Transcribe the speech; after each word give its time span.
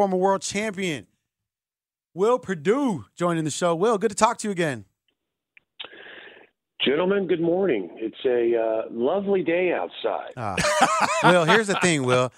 former 0.00 0.16
world 0.16 0.40
champion. 0.40 1.06
Will 2.14 2.38
Perdue, 2.38 3.04
joining 3.16 3.44
the 3.44 3.50
show. 3.50 3.74
Will, 3.74 3.98
good 3.98 4.08
to 4.08 4.14
talk 4.14 4.38
to 4.38 4.48
you 4.48 4.50
again. 4.50 4.86
Gentlemen, 6.82 7.26
good 7.26 7.42
morning. 7.42 7.90
It's 7.96 8.16
a 8.24 8.58
uh, 8.58 8.82
lovely 8.90 9.42
day 9.42 9.74
outside. 9.74 10.32
Uh, 10.38 10.56
Will, 11.24 11.44
here's 11.44 11.66
the 11.66 11.78
thing, 11.82 12.04
Will. 12.04 12.32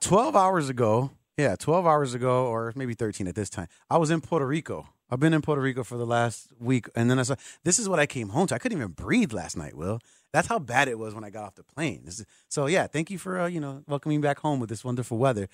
12 0.00 0.34
hours 0.34 0.70
ago, 0.70 1.10
yeah, 1.36 1.56
12 1.56 1.86
hours 1.86 2.14
ago, 2.14 2.46
or 2.46 2.72
maybe 2.74 2.94
13 2.94 3.28
at 3.28 3.34
this 3.34 3.50
time, 3.50 3.68
I 3.90 3.98
was 3.98 4.10
in 4.10 4.22
Puerto 4.22 4.46
Rico. 4.46 4.88
I've 5.10 5.20
been 5.20 5.34
in 5.34 5.42
Puerto 5.42 5.60
Rico 5.60 5.84
for 5.84 5.98
the 5.98 6.06
last 6.06 6.48
week, 6.58 6.86
and 6.94 7.10
then 7.10 7.18
I 7.18 7.22
saw 7.24 7.34
this 7.64 7.78
is 7.78 7.86
what 7.86 7.98
I 7.98 8.06
came 8.06 8.30
home 8.30 8.46
to. 8.46 8.54
I 8.54 8.58
couldn't 8.58 8.78
even 8.78 8.92
breathe 8.92 9.34
last 9.34 9.58
night, 9.58 9.74
Will. 9.74 10.00
That's 10.32 10.48
how 10.48 10.58
bad 10.58 10.88
it 10.88 10.98
was 10.98 11.14
when 11.14 11.24
I 11.24 11.28
got 11.30 11.44
off 11.44 11.54
the 11.54 11.62
plane. 11.62 12.04
Is, 12.06 12.24
so 12.48 12.66
yeah, 12.66 12.86
thank 12.86 13.10
you 13.10 13.18
for 13.18 13.40
uh, 13.40 13.46
you 13.46 13.60
know 13.60 13.82
welcoming 13.86 14.20
me 14.20 14.26
back 14.26 14.38
home 14.38 14.58
with 14.58 14.70
this 14.70 14.84
wonderful 14.84 15.18
weather. 15.18 15.48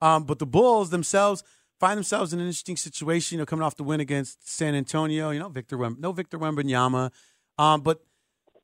Um, 0.00 0.24
but 0.24 0.38
the 0.38 0.46
Bulls 0.46 0.90
themselves 0.90 1.42
find 1.78 1.96
themselves 1.96 2.32
in 2.32 2.40
an 2.40 2.46
interesting 2.46 2.76
situation. 2.76 3.36
You 3.36 3.42
know, 3.42 3.46
coming 3.46 3.62
off 3.62 3.76
the 3.76 3.84
win 3.84 4.00
against 4.00 4.48
San 4.48 4.74
Antonio. 4.74 5.30
You 5.30 5.38
know, 5.38 5.48
Victor 5.48 5.76
Wem- 5.76 5.96
no 5.98 6.12
Victor 6.12 6.38
Wembanyama. 6.38 7.10
Um, 7.58 7.80
but 7.82 8.02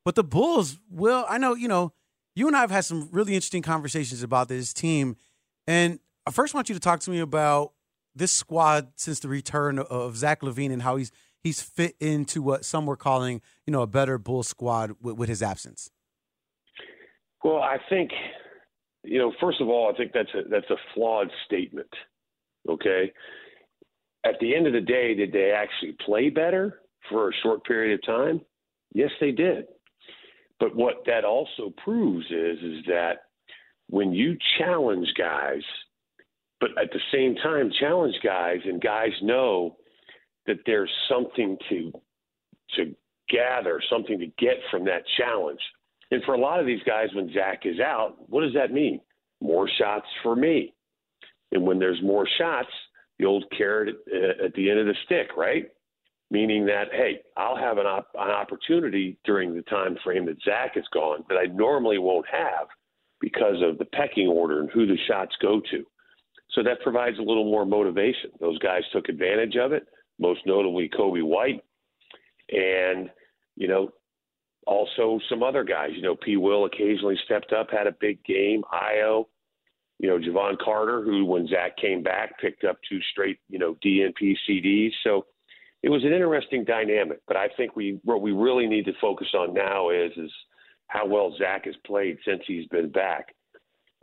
but 0.05 0.15
the 0.15 0.25
Bulls 0.25 0.79
will. 0.91 1.25
I 1.29 1.39
know 1.39 1.55
you 1.55 1.69
know 1.69 1.93
you 2.35 2.47
and 2.47 2.57
I 2.57 2.61
have 2.61 2.71
had 2.71 2.85
some 2.85 3.09
really 3.13 3.35
interesting 3.35 3.63
conversations 3.63 4.23
about 4.23 4.49
this 4.49 4.73
team, 4.73 5.17
and 5.67 5.99
I 6.27 6.31
first 6.31 6.55
want 6.55 6.69
you 6.69 6.75
to 6.75 6.81
talk 6.81 7.01
to 7.01 7.11
me 7.11 7.21
about 7.21 7.73
this 8.15 8.33
squad 8.33 8.93
since 8.97 9.21
the 9.21 9.29
return 9.29 9.79
of 9.79 10.17
Zach 10.17 10.43
LaVine 10.43 10.73
and 10.73 10.83
how 10.83 10.97
he's 10.97 11.13
he's 11.43 11.61
fit 11.63 11.97
into 12.01 12.43
what 12.43 12.65
some 12.65 12.87
were 12.87 12.97
calling 12.97 13.41
you 13.67 13.73
know 13.73 13.83
a 13.83 13.87
better 13.87 14.19
Bull 14.19 14.43
squad 14.43 14.97
with, 15.01 15.17
with 15.17 15.29
his 15.29 15.43
absence. 15.43 15.91
Well, 17.43 17.61
I 17.61 17.79
think 17.89 18.13
you 19.05 19.19
know 19.19 19.33
first 19.41 19.61
of 19.61 19.69
all, 19.69 19.93
I 19.93 19.97
think 19.97 20.13
that's 20.13 20.33
a 20.35 20.49
that's 20.49 20.71
a 20.71 20.77
flawed 20.95 21.31
statement. 21.47 21.91
Okay. 22.69 23.13
At 24.25 24.35
the 24.41 24.55
end 24.55 24.69
of 24.69 24.73
the 24.73 24.81
day, 24.81 25.15
did 25.15 25.33
they 25.33 25.51
actually 25.51 25.97
play 26.07 26.31
better 26.31 26.81
for 27.09 27.29
a 27.29 27.33
short 27.43 27.65
period 27.65 27.95
of 27.99 28.07
time? 28.07 28.41
Yes, 28.95 29.11
they 29.21 29.33
did. 29.33 29.65
But 30.61 30.77
what 30.77 31.03
that 31.07 31.25
also 31.25 31.73
proves 31.83 32.27
is 32.27 32.59
is 32.63 32.85
that 32.87 33.25
when 33.89 34.13
you 34.13 34.37
challenge 34.59 35.09
guys, 35.19 35.63
but 36.61 36.71
at 36.81 36.93
the 36.93 37.01
same 37.13 37.35
time 37.37 37.73
challenge 37.81 38.15
guys 38.23 38.61
and 38.65 38.81
guys 38.81 39.11
know 39.23 39.77
that 40.47 40.59
there's 40.67 40.91
something 41.09 41.57
to 41.69 41.93
to 42.77 42.95
gather, 43.29 43.83
something 43.91 44.19
to 44.19 44.27
get 44.39 44.59
from 44.71 44.85
that 44.85 45.03
challenge. 45.17 45.61
And 46.13 46.23
for 46.23 46.35
a 46.35 46.39
lot 46.39 46.61
of 46.61 46.67
these 46.67 46.83
guys, 46.87 47.09
when 47.15 47.33
Zach 47.33 47.63
is 47.65 47.81
out, 47.81 48.15
what 48.29 48.43
does 48.43 48.55
that 48.55 48.73
mean? 48.73 49.01
More 49.41 49.69
shots 49.69 50.07
for 50.23 50.37
me. 50.37 50.73
And 51.51 51.67
when 51.67 51.81
there's 51.81 52.01
more 52.03 52.29
shots, 52.39 52.69
the 53.19 53.25
old 53.25 53.45
carrot 53.57 53.97
uh, 54.15 54.45
at 54.47 54.55
the 54.55 54.71
end 54.71 54.79
of 54.79 54.87
the 54.87 54.95
stick, 55.05 55.37
right? 55.37 55.67
meaning 56.33 56.65
that 56.65 56.87
hey, 56.91 57.21
I'll 57.37 57.57
have 57.57 57.77
an, 57.77 57.87
op- 57.87 58.11
an 58.15 58.31
opportunity 58.31 59.19
during 59.25 59.55
the 59.55 59.63
time 59.63 59.97
frame 60.03 60.25
that 60.27 60.43
Zach 60.43 60.73
is 60.77 60.87
gone 60.93 61.25
that 61.29 61.37
I 61.37 61.45
normally 61.53 61.99
won't 61.99 62.27
have 62.33 62.69
because 63.21 63.57
of 63.63 63.79
the 63.79 63.85
pecking 63.85 64.27
order 64.27 64.61
and 64.61 64.71
who 64.71 64.87
the 64.87 64.97
shots 65.07 65.37
go 65.41 65.61
to. 65.71 65.85
So 66.53 66.63
that 66.63 66.81
provides 66.83 67.19
a 67.19 67.23
little 67.23 67.45
more 67.45 67.67
motivation. 67.67 68.31
Those 68.41 68.59
guys 68.59 68.83
took 68.93 69.09
advantage 69.09 69.57
of 69.57 69.73
it, 69.73 69.85
most 70.19 70.41
notably 70.47 70.89
Coby 70.89 71.23
White, 71.23 71.63
and 72.51 73.11
you 73.55 73.69
know 73.69 73.91
also 74.67 75.19
some 75.29 75.43
other 75.43 75.65
guys. 75.65 75.91
You 75.95 76.03
know, 76.03 76.17
P. 76.17 76.37
Will 76.37 76.65
occasionally 76.65 77.19
stepped 77.25 77.53
up, 77.53 77.71
had 77.71 77.87
a 77.87 77.97
big 78.01 78.25
game. 78.25 78.63
Ayo, 78.73 79.27
you 79.99 80.09
know, 80.09 80.19
Jevon 80.19 80.59
Carter, 80.59 81.03
who 81.03 81.25
when 81.25 81.47
Zach 81.47 81.77
came 81.77 82.03
back 82.03 82.39
picked 82.41 82.65
up 82.65 82.79
two 82.89 83.01
straight, 83.13 83.39
you 83.49 83.59
know, 83.59 83.77
DNP 83.85 84.37
CDs. 84.49 84.93
So 85.05 85.27
it 85.83 85.89
was 85.89 86.05
an 86.05 86.13
interesting 86.13 86.65
dynamic. 86.65 87.21
But 87.27 87.37
I 87.37 87.49
think 87.57 87.77
we 87.77 88.01
what 88.05 88.23
we 88.23 88.33
really 88.33 88.67
need 88.67 88.85
to 88.87 88.93
focus 89.01 89.29
on 89.35 89.55
now 89.55 89.91
is 89.91 90.13
is 90.17 90.31
how 90.89 91.07
well 91.07 91.35
Zach 91.39 91.65
has 91.65 91.75
played 91.87 92.19
since 92.27 92.43
he's 92.47 92.67
been 92.69 92.91
back. 92.91 93.35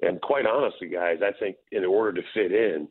And 0.01 0.21
quite 0.21 0.45
honestly, 0.45 0.87
guys, 0.87 1.17
I 1.21 1.37
think 1.37 1.57
in 1.71 1.85
order 1.85 2.21
to 2.21 2.27
fit 2.33 2.51
in, 2.51 2.87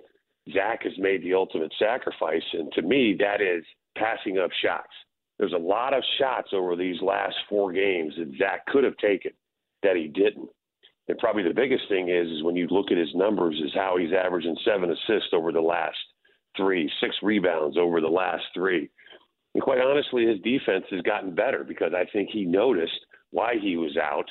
Zach 0.52 0.82
has 0.84 0.92
made 0.98 1.22
the 1.22 1.34
ultimate 1.34 1.72
sacrifice. 1.78 2.42
And 2.52 2.70
to 2.72 2.82
me, 2.82 3.16
that 3.18 3.40
is 3.40 3.64
passing 3.96 4.38
up 4.38 4.50
shots. 4.62 4.92
There's 5.38 5.52
a 5.52 5.58
lot 5.58 5.94
of 5.94 6.02
shots 6.18 6.50
over 6.52 6.74
these 6.74 7.00
last 7.00 7.36
four 7.48 7.72
games 7.72 8.14
that 8.18 8.36
Zach 8.38 8.66
could 8.66 8.84
have 8.84 8.96
taken 8.96 9.32
that 9.82 9.96
he 9.96 10.08
didn't. 10.08 10.48
And 11.08 11.18
probably 11.18 11.42
the 11.42 11.54
biggest 11.54 11.84
thing 11.88 12.08
is, 12.08 12.28
is 12.28 12.42
when 12.42 12.56
you 12.56 12.66
look 12.70 12.90
at 12.90 12.98
his 12.98 13.14
numbers, 13.14 13.60
is 13.64 13.72
how 13.74 13.96
he's 13.96 14.12
averaging 14.12 14.56
seven 14.64 14.90
assists 14.90 15.30
over 15.32 15.52
the 15.52 15.60
last 15.60 15.96
three, 16.56 16.90
six 17.00 17.16
rebounds 17.22 17.78
over 17.78 18.00
the 18.00 18.08
last 18.08 18.44
three. 18.52 18.90
And 19.54 19.62
quite 19.62 19.80
honestly, 19.80 20.26
his 20.26 20.40
defense 20.40 20.84
has 20.90 21.00
gotten 21.02 21.34
better 21.34 21.64
because 21.64 21.92
I 21.94 22.04
think 22.12 22.28
he 22.30 22.44
noticed 22.44 22.98
why 23.30 23.54
he 23.60 23.76
was 23.76 23.96
out, 23.96 24.26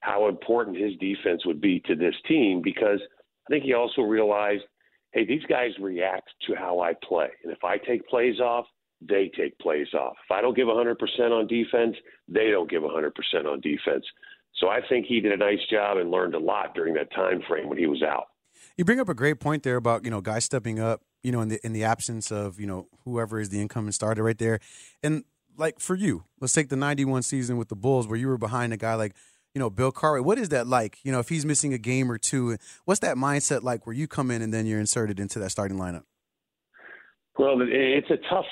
how 0.00 0.28
important 0.28 0.76
his 0.76 0.96
defense 0.98 1.44
would 1.46 1.60
be 1.60 1.80
to 1.86 1.96
this 1.96 2.14
team 2.28 2.60
because 2.62 3.00
I 3.48 3.52
think 3.52 3.64
he 3.64 3.74
also 3.74 4.02
realized, 4.02 4.62
hey, 5.12 5.26
these 5.26 5.44
guys 5.48 5.70
react 5.80 6.30
to 6.46 6.54
how 6.54 6.80
I 6.80 6.92
play. 7.02 7.28
And 7.42 7.52
if 7.52 7.64
I 7.64 7.78
take 7.78 8.06
plays 8.06 8.40
off, 8.40 8.66
they 9.08 9.30
take 9.36 9.58
plays 9.58 9.88
off. 9.94 10.16
If 10.24 10.32
I 10.32 10.40
don't 10.40 10.56
give 10.56 10.68
100% 10.68 10.96
on 11.30 11.46
defense, 11.46 11.96
they 12.28 12.50
don't 12.50 12.70
give 12.70 12.82
100% 12.82 13.10
on 13.46 13.60
defense. 13.60 14.04
So 14.56 14.68
I 14.68 14.80
think 14.88 15.06
he 15.06 15.20
did 15.20 15.32
a 15.32 15.36
nice 15.36 15.58
job 15.70 15.96
and 15.98 16.10
learned 16.10 16.34
a 16.34 16.38
lot 16.38 16.74
during 16.74 16.94
that 16.94 17.12
time 17.12 17.42
frame 17.48 17.68
when 17.68 17.78
he 17.78 17.86
was 17.86 18.02
out. 18.02 18.26
You 18.76 18.84
bring 18.84 19.00
up 19.00 19.08
a 19.08 19.14
great 19.14 19.40
point 19.40 19.62
there 19.62 19.76
about 19.76 20.04
you 20.04 20.10
know 20.10 20.20
guys 20.20 20.44
stepping 20.44 20.78
up 20.78 21.02
you 21.24 21.32
know, 21.32 21.40
in 21.40 21.48
the 21.48 21.66
in 21.66 21.72
the 21.72 21.82
absence 21.82 22.30
of 22.30 22.60
you 22.60 22.66
know 22.66 22.86
whoever 23.04 23.40
is 23.40 23.48
the 23.48 23.60
incoming 23.60 23.92
starter 23.92 24.22
right 24.22 24.38
there, 24.38 24.60
and 25.02 25.24
like 25.56 25.80
for 25.80 25.96
you, 25.96 26.24
let's 26.40 26.52
take 26.52 26.68
the 26.68 26.76
'91 26.76 27.22
season 27.22 27.56
with 27.56 27.68
the 27.68 27.74
Bulls 27.74 28.06
where 28.06 28.18
you 28.18 28.28
were 28.28 28.38
behind 28.38 28.72
a 28.72 28.76
guy 28.76 28.94
like 28.94 29.14
you 29.54 29.58
know 29.58 29.70
Bill 29.70 29.90
Cartwright. 29.90 30.24
What 30.24 30.38
is 30.38 30.50
that 30.50 30.66
like? 30.66 30.98
You 31.02 31.10
know, 31.10 31.18
if 31.18 31.30
he's 31.30 31.46
missing 31.46 31.72
a 31.72 31.78
game 31.78 32.12
or 32.12 32.18
two, 32.18 32.58
what's 32.84 33.00
that 33.00 33.16
mindset 33.16 33.62
like 33.62 33.86
where 33.86 33.96
you 33.96 34.06
come 34.06 34.30
in 34.30 34.42
and 34.42 34.52
then 34.52 34.66
you're 34.66 34.78
inserted 34.78 35.18
into 35.18 35.38
that 35.38 35.50
starting 35.50 35.78
lineup? 35.78 36.04
Well, 37.38 37.56
it's 37.62 38.10
a 38.10 38.18
tough 38.28 38.44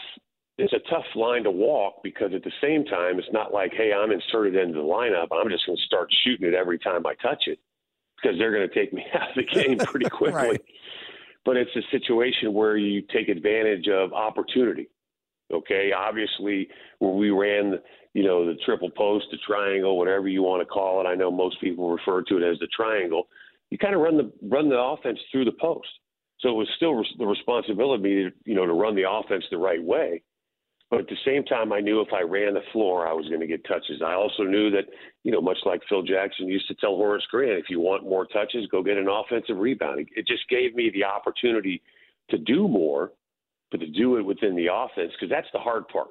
it's 0.58 0.72
a 0.72 0.90
tough 0.90 1.04
line 1.14 1.44
to 1.44 1.50
walk 1.50 2.02
because 2.02 2.32
at 2.34 2.44
the 2.44 2.52
same 2.60 2.84
time, 2.84 3.18
it's 3.18 3.32
not 3.32 3.52
like, 3.52 3.72
hey, 3.74 3.92
I'm 3.92 4.12
inserted 4.12 4.54
into 4.54 4.74
the 4.74 4.84
lineup. 4.84 5.28
I'm 5.32 5.50
just 5.50 5.66
going 5.66 5.78
to 5.78 5.84
start 5.84 6.08
shooting 6.24 6.46
it 6.46 6.54
every 6.54 6.78
time 6.78 7.06
I 7.06 7.14
touch 7.22 7.44
it 7.46 7.58
because 8.20 8.38
they're 8.38 8.52
going 8.52 8.68
to 8.68 8.74
take 8.74 8.92
me 8.92 9.04
out 9.14 9.30
of 9.30 9.36
the 9.36 9.44
game 9.44 9.78
pretty 9.78 10.08
quickly. 10.10 10.32
right 10.32 10.62
but 11.44 11.56
it's 11.56 11.74
a 11.76 11.82
situation 11.90 12.52
where 12.52 12.76
you 12.76 13.02
take 13.12 13.28
advantage 13.28 13.88
of 13.88 14.12
opportunity. 14.12 14.88
Okay, 15.52 15.90
obviously, 15.92 16.69
where 16.98 17.12
we 17.12 17.30
ran, 17.30 17.74
you 18.14 18.24
know, 18.24 18.46
the 18.46 18.54
triple 18.64 18.90
post, 18.90 19.26
the 19.30 19.38
triangle, 19.46 19.98
whatever 19.98 20.28
you 20.28 20.42
want 20.42 20.62
to 20.62 20.66
call 20.66 21.00
it. 21.00 21.08
I 21.08 21.14
know 21.14 21.30
most 21.30 21.60
people 21.60 21.90
refer 21.90 22.22
to 22.22 22.36
it 22.38 22.50
as 22.50 22.58
the 22.58 22.69
triangle. 22.74 23.28
You 23.70 23.76
kind 23.76 23.94
of 23.94 24.00
run 24.00 24.16
the 24.16 24.32
run 24.42 24.69
the 24.69 24.78
offense 24.78 25.19
through 25.30 25.44
the 25.44 25.52
post, 25.60 25.88
so 26.40 26.50
it 26.50 26.54
was 26.54 26.69
still 26.76 27.02
the 27.19 27.26
responsibility, 27.26 28.24
to, 28.24 28.30
you 28.44 28.54
know, 28.54 28.66
to 28.66 28.72
run 28.72 28.94
the 28.94 29.10
offense 29.10 29.44
the 29.50 29.58
right 29.58 29.82
way. 29.82 30.22
But 30.92 31.00
at 31.00 31.08
the 31.08 31.16
same 31.25 31.42
time, 31.44 31.72
I 31.72 31.80
knew 31.80 32.03
if 32.03 32.12
I 32.12 32.20
ran 32.20 32.53
the 32.53 32.60
floor, 32.70 33.08
I 33.08 33.14
was 33.14 33.26
going 33.26 33.41
to 33.41 33.47
get 33.47 33.64
touches. 33.64 34.03
I 34.04 34.12
also 34.12 34.42
knew 34.42 34.70
that, 34.72 34.84
you 35.25 35.32
know, 35.32 35.41
much 35.41 35.56
like 35.64 35.80
Phil 35.88 36.03
Jackson 36.03 36.48
used 36.48 36.69
to 36.69 36.75
tell 36.75 36.97
Horace 36.97 37.25
Grant, 37.30 37.58
if 37.58 37.70
you 37.70 37.80
want 37.80 38.04
more 38.04 38.26
touches, 38.26 38.66
go 38.66 38.82
get 38.82 38.98
an 38.98 39.08
offensive 39.08 39.56
rebound. 39.56 40.06
It 40.14 40.26
just 40.26 40.47
gave 40.50 40.75
me 40.75 40.91
the 40.92 41.04
opportunity 41.04 41.81
to 42.28 42.36
do 42.36 42.69
more, 42.69 43.12
but 43.70 43.81
to 43.81 43.86
do 43.86 44.19
it 44.19 44.22
within 44.22 44.54
the 44.54 44.66
offense, 44.70 45.12
because 45.19 45.31
that's 45.31 45.48
the 45.54 45.58
hard 45.60 45.88
part. 45.88 46.08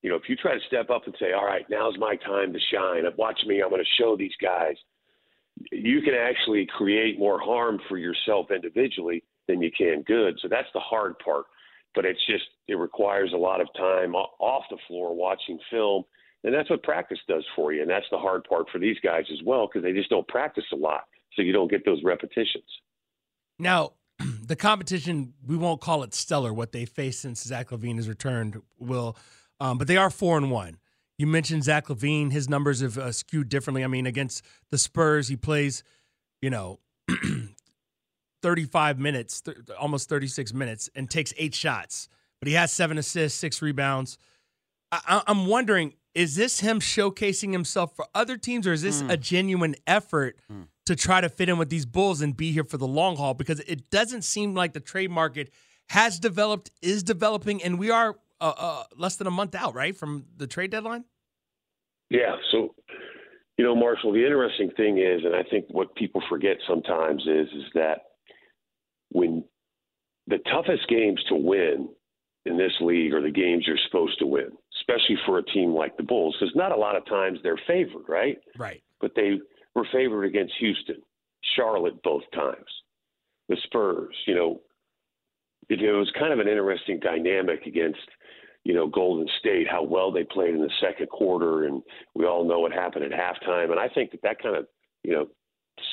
You 0.00 0.08
know, 0.08 0.16
if 0.16 0.22
you 0.26 0.36
try 0.36 0.54
to 0.54 0.66
step 0.68 0.88
up 0.88 1.02
and 1.04 1.14
say, 1.20 1.32
all 1.32 1.44
right, 1.44 1.66
now's 1.68 1.98
my 1.98 2.16
time 2.16 2.54
to 2.54 2.58
shine, 2.72 3.04
watch 3.18 3.40
me, 3.46 3.60
I'm 3.60 3.68
going 3.68 3.84
to 3.84 4.02
show 4.02 4.16
these 4.16 4.32
guys, 4.40 4.76
you 5.70 6.00
can 6.00 6.14
actually 6.14 6.66
create 6.78 7.18
more 7.18 7.38
harm 7.38 7.78
for 7.90 7.98
yourself 7.98 8.50
individually 8.50 9.22
than 9.48 9.60
you 9.60 9.70
can 9.76 10.00
good. 10.00 10.38
So 10.40 10.48
that's 10.48 10.68
the 10.72 10.80
hard 10.80 11.18
part 11.18 11.44
but 11.94 12.04
it's 12.04 12.24
just 12.26 12.44
it 12.68 12.74
requires 12.74 13.32
a 13.32 13.36
lot 13.36 13.60
of 13.60 13.68
time 13.76 14.14
off 14.14 14.64
the 14.70 14.78
floor 14.88 15.14
watching 15.14 15.58
film 15.70 16.04
and 16.42 16.52
that's 16.52 16.68
what 16.68 16.82
practice 16.82 17.18
does 17.28 17.44
for 17.56 17.72
you 17.72 17.82
and 17.82 17.90
that's 17.90 18.06
the 18.10 18.18
hard 18.18 18.44
part 18.44 18.66
for 18.70 18.78
these 18.78 18.96
guys 19.02 19.24
as 19.32 19.38
well 19.44 19.66
because 19.66 19.82
they 19.82 19.92
just 19.92 20.10
don't 20.10 20.28
practice 20.28 20.64
a 20.72 20.76
lot 20.76 21.04
so 21.34 21.42
you 21.42 21.52
don't 21.52 21.70
get 21.70 21.84
those 21.84 22.02
repetitions. 22.04 22.64
Now 23.58 23.92
the 24.18 24.56
competition 24.56 25.34
we 25.46 25.56
won't 25.56 25.80
call 25.80 26.02
it 26.02 26.14
stellar. 26.14 26.52
What 26.52 26.72
they 26.72 26.84
face 26.84 27.18
since 27.18 27.42
zach 27.42 27.70
LaVine 27.70 27.96
has 27.96 28.08
returned 28.08 28.60
will 28.78 29.16
um, 29.60 29.78
but 29.78 29.86
they 29.86 29.96
are 29.96 30.10
four 30.10 30.36
and 30.36 30.50
one. 30.50 30.78
You 31.16 31.28
mentioned 31.28 31.62
zach 31.62 31.86
LaVine; 31.86 32.32
his 32.32 32.48
numbers 32.48 32.80
have 32.80 32.98
uh, 32.98 33.12
skewed 33.12 33.48
differently. 33.48 33.84
I 33.84 33.86
mean 33.86 34.06
against 34.06 34.44
the 34.70 34.78
spurs 34.78 35.28
he 35.28 35.36
plays 35.36 35.82
you 36.42 36.50
know 36.50 36.80
35 38.44 38.98
minutes, 38.98 39.40
th- 39.40 39.56
almost 39.80 40.10
36 40.10 40.52
minutes, 40.52 40.90
and 40.94 41.08
takes 41.08 41.32
eight 41.38 41.54
shots. 41.54 42.10
But 42.40 42.48
he 42.48 42.54
has 42.54 42.70
seven 42.70 42.98
assists, 42.98 43.38
six 43.38 43.62
rebounds. 43.62 44.18
I- 44.92 45.22
am 45.26 45.46
wondering, 45.46 45.94
is 46.14 46.36
this 46.36 46.60
him 46.60 46.78
showcasing 46.78 47.52
himself 47.52 47.96
for 47.96 48.04
other 48.14 48.36
teams, 48.36 48.66
or 48.66 48.74
is 48.74 48.82
this 48.82 49.00
mm. 49.00 49.10
a 49.10 49.16
genuine 49.16 49.76
effort 49.86 50.38
mm. 50.52 50.66
to 50.84 50.94
try 50.94 51.22
to 51.22 51.30
fit 51.30 51.48
in 51.48 51.56
with 51.56 51.70
these 51.70 51.86
Bulls 51.86 52.20
and 52.20 52.36
be 52.36 52.52
here 52.52 52.64
for 52.64 52.76
the 52.76 52.86
long 52.86 53.16
haul 53.16 53.32
because 53.32 53.60
it 53.60 53.88
doesn't 53.88 54.22
seem 54.22 54.54
like 54.54 54.74
the 54.74 54.80
trade 54.80 55.10
market 55.10 55.50
has 55.88 56.18
developed, 56.18 56.70
is 56.82 57.02
developing, 57.02 57.62
and 57.62 57.78
we 57.78 57.90
are 57.90 58.14
uh, 58.42 58.52
uh, 58.58 58.84
less 58.94 59.16
than 59.16 59.26
a 59.26 59.30
month 59.30 59.54
out, 59.54 59.74
right, 59.74 59.96
from 59.96 60.26
the 60.36 60.46
trade 60.46 60.70
deadline? 60.70 61.06
Yeah. 62.10 62.36
So, 62.52 62.74
you 63.56 63.64
know, 63.64 63.74
Marshall, 63.74 64.12
the 64.12 64.22
interesting 64.22 64.70
thing 64.76 64.98
is, 64.98 65.24
and 65.24 65.34
I 65.34 65.44
think 65.44 65.64
what 65.70 65.94
people 65.94 66.22
forget 66.28 66.58
sometimes 66.68 67.22
is, 67.22 67.48
is 67.48 67.64
that 67.72 68.02
when 69.14 69.44
the 70.26 70.38
toughest 70.50 70.86
games 70.88 71.22
to 71.28 71.36
win 71.36 71.88
in 72.44 72.58
this 72.58 72.72
league 72.80 73.14
are 73.14 73.22
the 73.22 73.30
games 73.30 73.64
you're 73.66 73.78
supposed 73.86 74.18
to 74.18 74.26
win, 74.26 74.50
especially 74.80 75.16
for 75.24 75.38
a 75.38 75.44
team 75.44 75.70
like 75.70 75.96
the 75.96 76.02
Bulls, 76.02 76.36
because 76.38 76.54
not 76.54 76.72
a 76.72 76.76
lot 76.76 76.96
of 76.96 77.06
times 77.06 77.38
they're 77.42 77.60
favored, 77.66 78.04
right? 78.08 78.36
Right. 78.58 78.82
But 79.00 79.12
they 79.14 79.38
were 79.74 79.86
favored 79.92 80.24
against 80.24 80.54
Houston, 80.58 80.96
Charlotte 81.56 82.02
both 82.02 82.24
times, 82.34 82.66
the 83.48 83.56
Spurs. 83.64 84.14
You 84.26 84.34
know, 84.34 84.60
it, 85.68 85.80
it 85.80 85.92
was 85.92 86.10
kind 86.18 86.32
of 86.32 86.40
an 86.40 86.48
interesting 86.48 86.98
dynamic 87.00 87.66
against, 87.66 88.00
you 88.64 88.74
know, 88.74 88.88
Golden 88.88 89.28
State, 89.38 89.68
how 89.70 89.84
well 89.84 90.10
they 90.10 90.24
played 90.24 90.54
in 90.54 90.60
the 90.60 90.72
second 90.80 91.08
quarter, 91.08 91.64
and 91.64 91.82
we 92.14 92.26
all 92.26 92.46
know 92.46 92.58
what 92.58 92.72
happened 92.72 93.04
at 93.04 93.12
halftime. 93.12 93.70
And 93.70 93.78
I 93.78 93.88
think 93.88 94.10
that 94.10 94.22
that 94.22 94.42
kind 94.42 94.56
of, 94.56 94.66
you 95.04 95.12
know, 95.12 95.28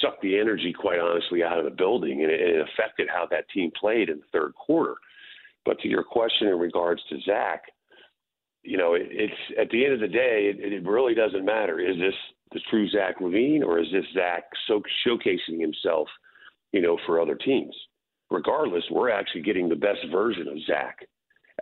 sucked 0.01 0.21
the 0.21 0.37
energy, 0.37 0.73
quite 0.73 0.99
honestly, 0.99 1.43
out 1.43 1.59
of 1.59 1.65
the 1.65 1.71
building, 1.71 2.23
and 2.23 2.31
it, 2.31 2.39
it 2.39 2.61
affected 2.61 3.07
how 3.09 3.27
that 3.31 3.49
team 3.49 3.71
played 3.79 4.09
in 4.09 4.17
the 4.17 4.25
third 4.31 4.53
quarter. 4.55 4.95
But 5.65 5.79
to 5.79 5.87
your 5.87 6.03
question 6.03 6.47
in 6.47 6.57
regards 6.57 7.01
to 7.09 7.19
Zach, 7.21 7.63
you 8.63 8.77
know, 8.77 8.93
it, 8.93 9.07
it's 9.09 9.59
at 9.59 9.69
the 9.69 9.83
end 9.83 9.93
of 9.93 9.99
the 9.99 10.07
day, 10.07 10.51
it, 10.53 10.73
it 10.73 10.85
really 10.85 11.15
doesn't 11.15 11.45
matter. 11.45 11.79
Is 11.79 11.97
this 11.97 12.15
the 12.51 12.59
true 12.69 12.89
Zach 12.89 13.19
LaVine, 13.19 13.63
or 13.63 13.79
is 13.79 13.87
this 13.91 14.05
Zach 14.13 14.43
so 14.67 14.81
showcasing 15.05 15.59
himself, 15.59 16.07
you 16.71 16.81
know, 16.81 16.97
for 17.05 17.19
other 17.19 17.35
teams? 17.35 17.75
Regardless, 18.29 18.83
we're 18.89 19.11
actually 19.11 19.41
getting 19.41 19.67
the 19.67 19.75
best 19.75 19.99
version 20.11 20.47
of 20.47 20.57
Zach 20.65 20.99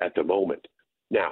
at 0.02 0.14
the 0.16 0.24
moment. 0.24 0.68
Now, 1.10 1.32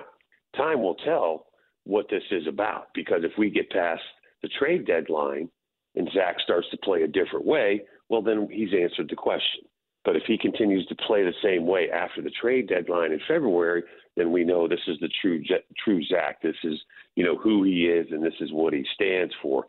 time 0.55 0.81
will 0.81 0.95
tell 0.95 1.45
what 1.83 2.07
this 2.09 2.23
is 2.31 2.47
about 2.47 2.87
because 2.93 3.21
if 3.23 3.31
we 3.37 3.49
get 3.49 3.69
past 3.69 4.01
the 4.41 4.49
trade 4.59 4.85
deadline 4.85 5.49
and 5.97 6.09
Zach 6.13 6.37
starts 6.43 6.67
to 6.71 6.77
play 6.77 7.01
a 7.01 7.07
different 7.07 7.45
way, 7.45 7.81
well, 8.09 8.21
then 8.21 8.47
he's 8.51 8.73
answered 8.73 9.09
the 9.09 9.15
question. 9.15 9.61
But 10.05 10.15
if 10.15 10.23
he 10.25 10.37
continues 10.37 10.85
to 10.87 10.95
play 10.95 11.23
the 11.23 11.33
same 11.43 11.67
way 11.67 11.89
after 11.91 12.21
the 12.21 12.29
trade 12.29 12.69
deadline 12.69 13.11
in 13.11 13.19
February, 13.27 13.83
then 14.15 14.31
we 14.31 14.45
know 14.45 14.67
this 14.67 14.79
is 14.87 14.97
the 15.01 15.09
true 15.21 15.43
true 15.83 16.01
Zach. 16.05 16.41
This 16.41 16.55
is 16.63 16.79
you 17.15 17.25
know 17.25 17.35
who 17.35 17.63
he 17.63 17.87
is, 17.87 18.07
and 18.11 18.23
this 18.23 18.39
is 18.39 18.53
what 18.53 18.73
he 18.73 18.85
stands 18.93 19.33
for. 19.41 19.65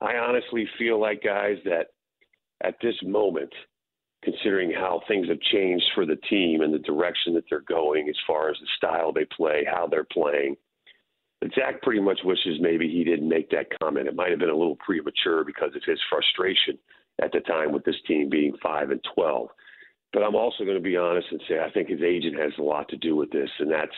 I 0.00 0.18
honestly 0.18 0.68
feel 0.78 1.00
like 1.00 1.24
guys 1.24 1.56
that 1.64 1.88
at 2.62 2.76
this 2.80 2.94
moment, 3.02 3.52
considering 4.22 4.70
how 4.70 5.02
things 5.08 5.28
have 5.28 5.40
changed 5.40 5.86
for 5.96 6.06
the 6.06 6.18
team 6.30 6.60
and 6.60 6.72
the 6.72 6.78
direction 6.78 7.34
that 7.34 7.44
they're 7.50 7.60
going 7.60 8.08
as 8.08 8.16
far 8.24 8.50
as 8.50 8.56
the 8.60 8.68
style 8.76 9.12
they 9.12 9.26
play, 9.36 9.66
how 9.68 9.88
they're 9.88 10.04
playing. 10.04 10.56
Zach 11.54 11.82
pretty 11.82 12.00
much 12.00 12.20
wishes 12.24 12.58
maybe 12.60 12.88
he 12.88 13.04
didn't 13.04 13.28
make 13.28 13.50
that 13.50 13.66
comment. 13.80 14.08
It 14.08 14.14
might 14.14 14.30
have 14.30 14.38
been 14.38 14.50
a 14.50 14.56
little 14.56 14.76
premature 14.76 15.44
because 15.44 15.74
of 15.74 15.82
his 15.84 15.98
frustration 16.08 16.78
at 17.20 17.32
the 17.32 17.40
time 17.40 17.72
with 17.72 17.84
this 17.84 17.96
team 18.06 18.28
being 18.30 18.56
five 18.62 18.90
and 18.90 19.00
twelve. 19.14 19.48
But 20.12 20.22
I'm 20.22 20.34
also 20.34 20.64
going 20.64 20.76
to 20.76 20.82
be 20.82 20.96
honest 20.96 21.28
and 21.30 21.42
say 21.48 21.58
I 21.58 21.70
think 21.70 21.88
his 21.88 22.02
agent 22.02 22.38
has 22.38 22.52
a 22.58 22.62
lot 22.62 22.88
to 22.90 22.96
do 22.96 23.16
with 23.16 23.30
this, 23.30 23.50
and 23.58 23.70
that's 23.70 23.96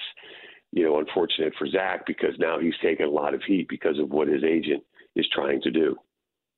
you 0.73 0.85
know 0.85 0.99
unfortunate 0.99 1.53
for 1.59 1.69
Zach 1.69 2.07
because 2.07 2.35
now 2.39 2.59
he's 2.59 2.75
taking 2.83 3.07
a 3.07 3.11
lot 3.11 3.35
of 3.35 3.43
heat 3.43 3.69
because 3.69 3.99
of 3.99 4.11
what 4.11 4.29
his 4.29 4.45
agent 4.45 4.83
is 5.17 5.27
trying 5.33 5.61
to 5.63 5.71
do. 5.71 5.97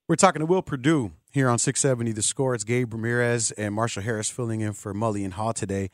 We're 0.08 0.16
talking 0.16 0.40
to 0.40 0.46
Will 0.46 0.62
Perdue 0.62 1.10
here 1.32 1.48
on 1.48 1.58
670 1.58 2.12
The 2.12 2.22
Score. 2.22 2.54
It's 2.54 2.62
Gabe 2.62 2.92
Ramirez 2.94 3.50
and 3.52 3.74
Marshall 3.74 4.04
Harris 4.04 4.30
filling 4.30 4.60
in 4.60 4.72
for 4.72 4.94
Mully 4.94 5.24
and 5.24 5.34
Haugh 5.34 5.52
today. 5.52 5.90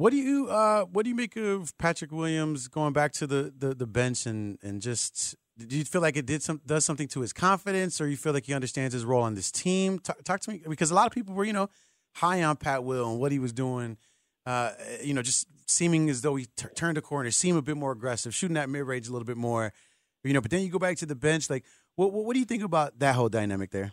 What 0.00 0.12
do 0.12 0.16
you 0.16 0.48
uh, 0.48 0.84
what 0.84 1.02
do 1.02 1.10
you 1.10 1.14
make 1.14 1.36
of 1.36 1.76
Patrick 1.76 2.10
Williams 2.10 2.68
going 2.68 2.94
back 2.94 3.12
to 3.12 3.26
the, 3.26 3.52
the, 3.54 3.74
the 3.74 3.86
bench 3.86 4.24
and, 4.24 4.58
and 4.62 4.80
just 4.80 5.36
do 5.58 5.76
you 5.76 5.84
feel 5.84 6.00
like 6.00 6.16
it 6.16 6.24
did 6.24 6.42
some 6.42 6.62
does 6.64 6.86
something 6.86 7.06
to 7.08 7.20
his 7.20 7.34
confidence 7.34 8.00
or 8.00 8.08
you 8.08 8.16
feel 8.16 8.32
like 8.32 8.46
he 8.46 8.54
understands 8.54 8.94
his 8.94 9.04
role 9.04 9.22
on 9.22 9.34
this 9.34 9.52
team? 9.52 9.98
Talk, 9.98 10.24
talk 10.24 10.40
to 10.40 10.52
me 10.52 10.62
because 10.66 10.90
a 10.90 10.94
lot 10.94 11.06
of 11.06 11.12
people 11.12 11.34
were 11.34 11.44
you 11.44 11.52
know 11.52 11.68
high 12.14 12.42
on 12.42 12.56
Pat 12.56 12.82
Will 12.82 13.10
and 13.10 13.20
what 13.20 13.30
he 13.30 13.38
was 13.38 13.52
doing. 13.52 13.98
Uh, 14.46 14.70
you 15.02 15.12
know, 15.12 15.20
just 15.20 15.46
seeming 15.66 16.08
as 16.08 16.22
though 16.22 16.34
he 16.34 16.46
t- 16.56 16.64
turned 16.74 16.96
a 16.96 17.02
corner, 17.02 17.30
seemed 17.30 17.58
a 17.58 17.62
bit 17.62 17.76
more 17.76 17.92
aggressive, 17.92 18.34
shooting 18.34 18.54
that 18.54 18.70
mid 18.70 18.86
range 18.86 19.06
a 19.06 19.12
little 19.12 19.26
bit 19.26 19.36
more. 19.36 19.70
You 20.24 20.32
know, 20.32 20.40
but 20.40 20.50
then 20.50 20.62
you 20.62 20.70
go 20.70 20.78
back 20.78 20.96
to 20.96 21.06
the 21.06 21.14
bench. 21.14 21.50
Like, 21.50 21.66
what, 21.96 22.10
what, 22.10 22.24
what 22.24 22.32
do 22.32 22.40
you 22.40 22.46
think 22.46 22.62
about 22.62 22.98
that 23.00 23.16
whole 23.16 23.28
dynamic 23.28 23.70
there? 23.70 23.92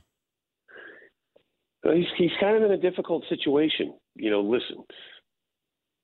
He's 1.84 2.06
he's 2.18 2.32
kind 2.40 2.56
of 2.56 2.64
in 2.64 2.72
a 2.72 2.78
difficult 2.78 3.26
situation. 3.28 3.94
You 4.16 4.32
know, 4.32 4.40
listen, 4.40 4.86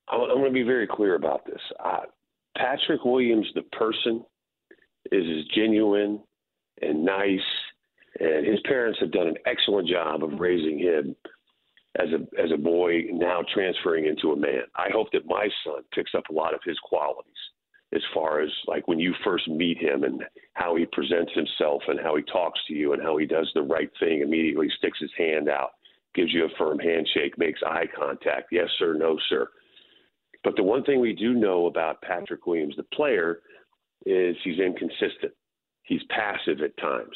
I'm, 0.09 0.21
I'm 0.21 0.37
going 0.37 0.45
to 0.45 0.51
be 0.51 0.63
very 0.63 0.87
clear 0.87 1.15
about 1.15 1.45
this. 1.45 1.61
Patrick 2.57 3.03
Williams, 3.03 3.47
the 3.55 3.63
person, 3.77 4.23
is 5.11 5.23
as 5.25 5.45
genuine 5.55 6.21
and 6.81 7.03
nice, 7.03 7.39
and 8.19 8.45
his 8.45 8.59
parents 8.65 8.99
have 8.99 9.11
done 9.11 9.27
an 9.27 9.37
excellent 9.45 9.87
job 9.87 10.23
of 10.23 10.39
raising 10.39 10.79
him 10.79 11.15
as 11.99 12.07
a 12.09 12.41
as 12.41 12.51
a 12.51 12.57
boy, 12.57 13.03
now 13.11 13.43
transferring 13.53 14.05
into 14.05 14.31
a 14.31 14.35
man. 14.35 14.63
I 14.75 14.89
hope 14.91 15.11
that 15.13 15.25
my 15.25 15.47
son 15.63 15.83
picks 15.93 16.15
up 16.15 16.23
a 16.29 16.33
lot 16.33 16.53
of 16.53 16.61
his 16.65 16.77
qualities 16.79 17.33
as 17.93 18.01
far 18.13 18.41
as 18.41 18.49
like 18.67 18.87
when 18.87 18.99
you 18.99 19.13
first 19.23 19.47
meet 19.47 19.77
him 19.77 20.03
and 20.03 20.23
how 20.53 20.75
he 20.75 20.85
presents 20.91 21.31
himself 21.33 21.81
and 21.87 21.99
how 21.99 22.15
he 22.15 22.23
talks 22.23 22.59
to 22.67 22.73
you 22.73 22.93
and 22.93 23.01
how 23.01 23.17
he 23.17 23.25
does 23.25 23.49
the 23.53 23.61
right 23.61 23.89
thing 23.99 24.21
immediately 24.21 24.67
sticks 24.77 24.99
his 24.99 25.11
hand 25.17 25.47
out 25.47 25.71
gives 26.15 26.33
you 26.33 26.45
a 26.45 26.57
firm 26.57 26.79
handshake 26.79 27.37
makes 27.37 27.61
eye 27.65 27.85
contact 27.95 28.47
yes 28.51 28.67
sir 28.79 28.93
no 28.93 29.17
sir 29.29 29.47
but 30.43 30.55
the 30.55 30.63
one 30.63 30.83
thing 30.83 30.99
we 30.99 31.13
do 31.13 31.33
know 31.33 31.67
about 31.67 32.01
Patrick 32.01 32.45
Williams 32.45 32.75
the 32.75 32.83
player 32.83 33.39
is 34.05 34.35
he's 34.43 34.59
inconsistent 34.59 35.33
he's 35.83 36.01
passive 36.09 36.61
at 36.61 36.75
times 36.77 37.15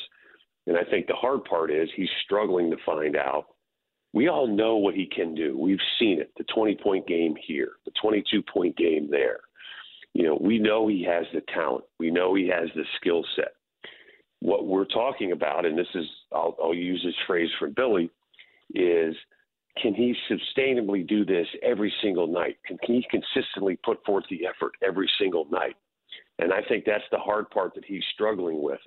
and 0.68 0.78
I 0.78 0.84
think 0.90 1.08
the 1.08 1.16
hard 1.16 1.44
part 1.46 1.72
is 1.72 1.90
he's 1.96 2.10
struggling 2.26 2.70
to 2.72 2.78
find 2.86 3.16
out 3.16 3.48
we 4.14 4.30
all 4.30 4.48
know 4.48 4.78
what 4.78 4.96
he 4.96 5.06
can 5.06 5.36
do. 5.36 5.58
We've 5.58 5.78
seen 6.00 6.20
it 6.20 6.32
the 6.38 6.46
20 6.54 6.78
point 6.82 7.08
game 7.08 7.36
here, 7.46 7.74
the 7.86 7.92
22 8.02 8.42
point 8.52 8.76
game 8.78 9.10
there. 9.12 9.40
You 10.14 10.24
know, 10.24 10.38
we 10.42 10.58
know 10.58 10.88
he 10.88 11.04
has 11.04 11.26
the 11.34 11.42
talent, 11.54 11.84
we 12.00 12.10
know 12.10 12.34
he 12.34 12.48
has 12.48 12.70
the 12.76 12.84
skill 13.00 13.24
set. 13.36 13.54
What 14.40 14.66
we're 14.66 14.86
talking 14.86 15.32
about, 15.32 15.66
and 15.66 15.78
this 15.78 15.88
is, 15.96 16.06
I'll, 16.32 16.56
I'll 16.62 16.74
use 16.74 17.02
this 17.04 17.16
phrase 17.26 17.50
for 17.60 17.68
Billy, 17.70 18.10
is 18.74 19.16
can 19.82 19.94
he 19.94 20.16
sustainably 20.30 21.08
do 21.08 21.26
this 21.26 21.48
every 21.64 21.94
single 22.02 22.28
night? 22.28 22.58
Can, 22.66 22.78
can 22.80 22.96
he 22.96 23.06
consistently 23.10 23.78
put 23.84 24.04
forth 24.06 24.26
the 24.30 24.46
effort 24.46 24.74
every 24.86 25.10
single 25.20 25.46
night? 25.52 25.76
And 26.40 26.54
I 26.54 26.62
think 26.68 26.86
that's 26.86 27.04
the 27.12 27.18
hard 27.18 27.50
part 27.50 27.74
that 27.76 27.86
he's 27.86 28.04
struggling 28.14 28.62
with. 28.62 28.80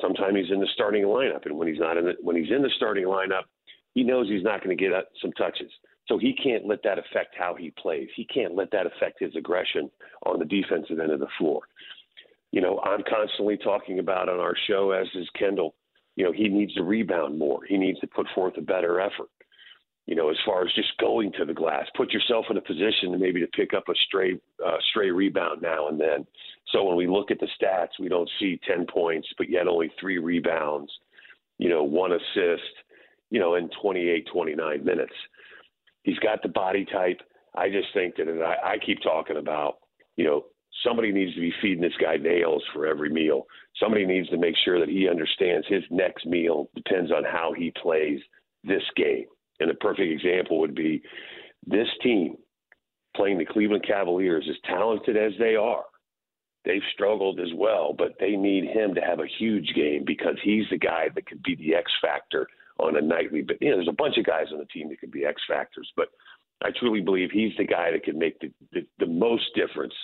Sometimes 0.00 0.36
he's 0.36 0.52
in 0.52 0.60
the 0.60 0.68
starting 0.74 1.04
lineup, 1.04 1.46
and 1.46 1.56
when 1.56 1.68
he's 1.68 1.78
not 1.78 1.96
in 1.96 2.04
the, 2.04 2.14
when 2.20 2.36
he's 2.36 2.50
in 2.50 2.62
the 2.62 2.70
starting 2.76 3.04
lineup, 3.04 3.44
he 3.94 4.02
knows 4.02 4.28
he's 4.28 4.42
not 4.42 4.62
going 4.62 4.76
to 4.76 4.82
get 4.82 4.92
some 5.22 5.32
touches. 5.32 5.70
So 6.06 6.18
he 6.18 6.34
can't 6.34 6.66
let 6.66 6.82
that 6.84 6.98
affect 6.98 7.34
how 7.36 7.54
he 7.54 7.70
plays. 7.70 8.08
He 8.14 8.24
can't 8.26 8.54
let 8.54 8.70
that 8.70 8.86
affect 8.86 9.20
his 9.20 9.34
aggression 9.36 9.90
on 10.24 10.38
the 10.38 10.44
defensive 10.44 11.00
end 11.00 11.10
of 11.10 11.20
the 11.20 11.26
floor. 11.38 11.62
You 12.52 12.60
know, 12.60 12.78
I'm 12.80 13.02
constantly 13.08 13.56
talking 13.56 13.98
about 13.98 14.28
on 14.28 14.38
our 14.38 14.54
show, 14.68 14.92
as 14.92 15.06
is 15.14 15.28
Kendall, 15.38 15.74
you 16.14 16.24
know, 16.24 16.32
he 16.32 16.48
needs 16.48 16.74
to 16.74 16.82
rebound 16.82 17.38
more. 17.38 17.60
He 17.68 17.76
needs 17.76 18.00
to 18.00 18.06
put 18.06 18.26
forth 18.34 18.54
a 18.56 18.62
better 18.62 19.00
effort. 19.00 19.28
You 20.06 20.14
know, 20.14 20.30
as 20.30 20.36
far 20.46 20.64
as 20.64 20.72
just 20.74 20.96
going 20.98 21.32
to 21.32 21.44
the 21.44 21.52
glass, 21.52 21.86
put 21.96 22.12
yourself 22.12 22.46
in 22.48 22.56
a 22.56 22.60
position 22.60 23.10
to 23.12 23.18
maybe 23.18 23.40
to 23.40 23.48
pick 23.48 23.74
up 23.74 23.88
a 23.88 23.94
stray 24.06 24.38
uh, 24.64 24.76
stray 24.90 25.10
rebound 25.10 25.62
now 25.62 25.88
and 25.88 26.00
then. 26.00 26.26
So 26.72 26.84
when 26.84 26.96
we 26.96 27.08
look 27.08 27.30
at 27.30 27.40
the 27.40 27.48
stats, 27.60 27.98
we 27.98 28.08
don't 28.08 28.30
see 28.38 28.60
10 28.68 28.86
points, 28.86 29.28
but 29.36 29.50
yet 29.50 29.66
only 29.66 29.90
three 30.00 30.18
rebounds, 30.18 30.92
you 31.58 31.68
know, 31.68 31.82
one 31.82 32.12
assist 32.12 32.62
you 33.30 33.40
know, 33.40 33.54
in 33.56 33.68
28, 33.80 34.26
29 34.32 34.84
minutes. 34.84 35.12
He's 36.02 36.18
got 36.18 36.42
the 36.42 36.48
body 36.48 36.84
type. 36.84 37.20
I 37.54 37.68
just 37.68 37.88
think 37.94 38.16
that, 38.16 38.28
and 38.28 38.42
I, 38.42 38.54
I 38.64 38.78
keep 38.84 39.02
talking 39.02 39.36
about, 39.36 39.78
you 40.16 40.24
know, 40.24 40.44
somebody 40.84 41.10
needs 41.10 41.34
to 41.34 41.40
be 41.40 41.52
feeding 41.60 41.82
this 41.82 41.96
guy 42.00 42.16
nails 42.16 42.62
for 42.72 42.86
every 42.86 43.10
meal. 43.10 43.46
Somebody 43.80 44.06
needs 44.06 44.28
to 44.28 44.36
make 44.36 44.54
sure 44.64 44.78
that 44.78 44.88
he 44.88 45.08
understands 45.08 45.66
his 45.68 45.82
next 45.90 46.26
meal 46.26 46.68
depends 46.74 47.10
on 47.10 47.24
how 47.24 47.52
he 47.56 47.72
plays 47.82 48.20
this 48.62 48.82
game. 48.94 49.26
And 49.60 49.70
a 49.70 49.74
perfect 49.74 50.10
example 50.10 50.60
would 50.60 50.74
be 50.74 51.02
this 51.66 51.88
team 52.02 52.36
playing 53.16 53.38
the 53.38 53.46
Cleveland 53.46 53.84
Cavaliers, 53.86 54.46
as 54.48 54.56
talented 54.64 55.16
as 55.16 55.32
they 55.38 55.56
are, 55.56 55.84
they've 56.64 56.82
struggled 56.92 57.40
as 57.40 57.52
well, 57.54 57.94
but 57.96 58.16
they 58.20 58.36
need 58.36 58.64
him 58.64 58.94
to 58.94 59.00
have 59.00 59.20
a 59.20 59.26
huge 59.38 59.72
game 59.74 60.04
because 60.06 60.36
he's 60.42 60.66
the 60.70 60.78
guy 60.78 61.06
that 61.14 61.26
could 61.26 61.42
be 61.42 61.54
the 61.54 61.74
X 61.74 61.90
factor 62.02 62.46
on 62.78 62.96
a 62.96 63.00
nightly. 63.00 63.42
But 63.42 63.56
you 63.60 63.70
know, 63.70 63.76
there's 63.76 63.88
a 63.88 63.92
bunch 63.92 64.18
of 64.18 64.26
guys 64.26 64.46
on 64.52 64.58
the 64.58 64.66
team 64.66 64.90
that 64.90 65.00
could 65.00 65.12
be 65.12 65.24
X 65.24 65.40
factors, 65.48 65.90
but 65.96 66.08
I 66.62 66.70
truly 66.78 67.00
believe 67.00 67.30
he's 67.30 67.56
the 67.56 67.64
guy 67.64 67.90
that 67.92 68.04
can 68.04 68.18
make 68.18 68.38
the, 68.40 68.52
the, 68.72 68.86
the 68.98 69.06
most 69.06 69.44
difference 69.54 69.94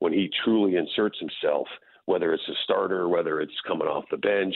when 0.00 0.12
he 0.12 0.30
truly 0.44 0.76
inserts 0.76 1.18
himself, 1.18 1.68
whether 2.06 2.32
it's 2.32 2.48
a 2.48 2.54
starter, 2.64 3.08
whether 3.08 3.40
it's 3.40 3.52
coming 3.66 3.86
off 3.86 4.04
the 4.10 4.16
bench. 4.16 4.54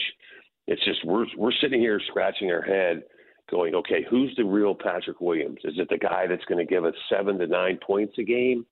It's 0.67 0.85
just 0.85 1.05
we're 1.05 1.27
we're 1.37 1.53
sitting 1.61 1.81
here 1.81 2.01
scratching 2.09 2.51
our 2.51 2.63
head, 2.63 3.03
going, 3.51 3.75
okay, 3.75 4.07
who's 4.09 4.35
the 4.37 4.45
real 4.45 4.75
Patrick 4.75 5.21
Williams? 5.21 5.59
Is 5.65 5.75
it 5.77 5.89
the 5.89 5.99
guy 5.99 6.27
that's 6.27 6.45
going 6.47 6.65
to 6.65 6.73
give 6.73 6.85
us 6.85 6.95
seven 7.11 7.39
to 7.39 7.47
nine 7.47 7.79
points 7.85 8.15
a 8.19 8.23
game 8.23 8.67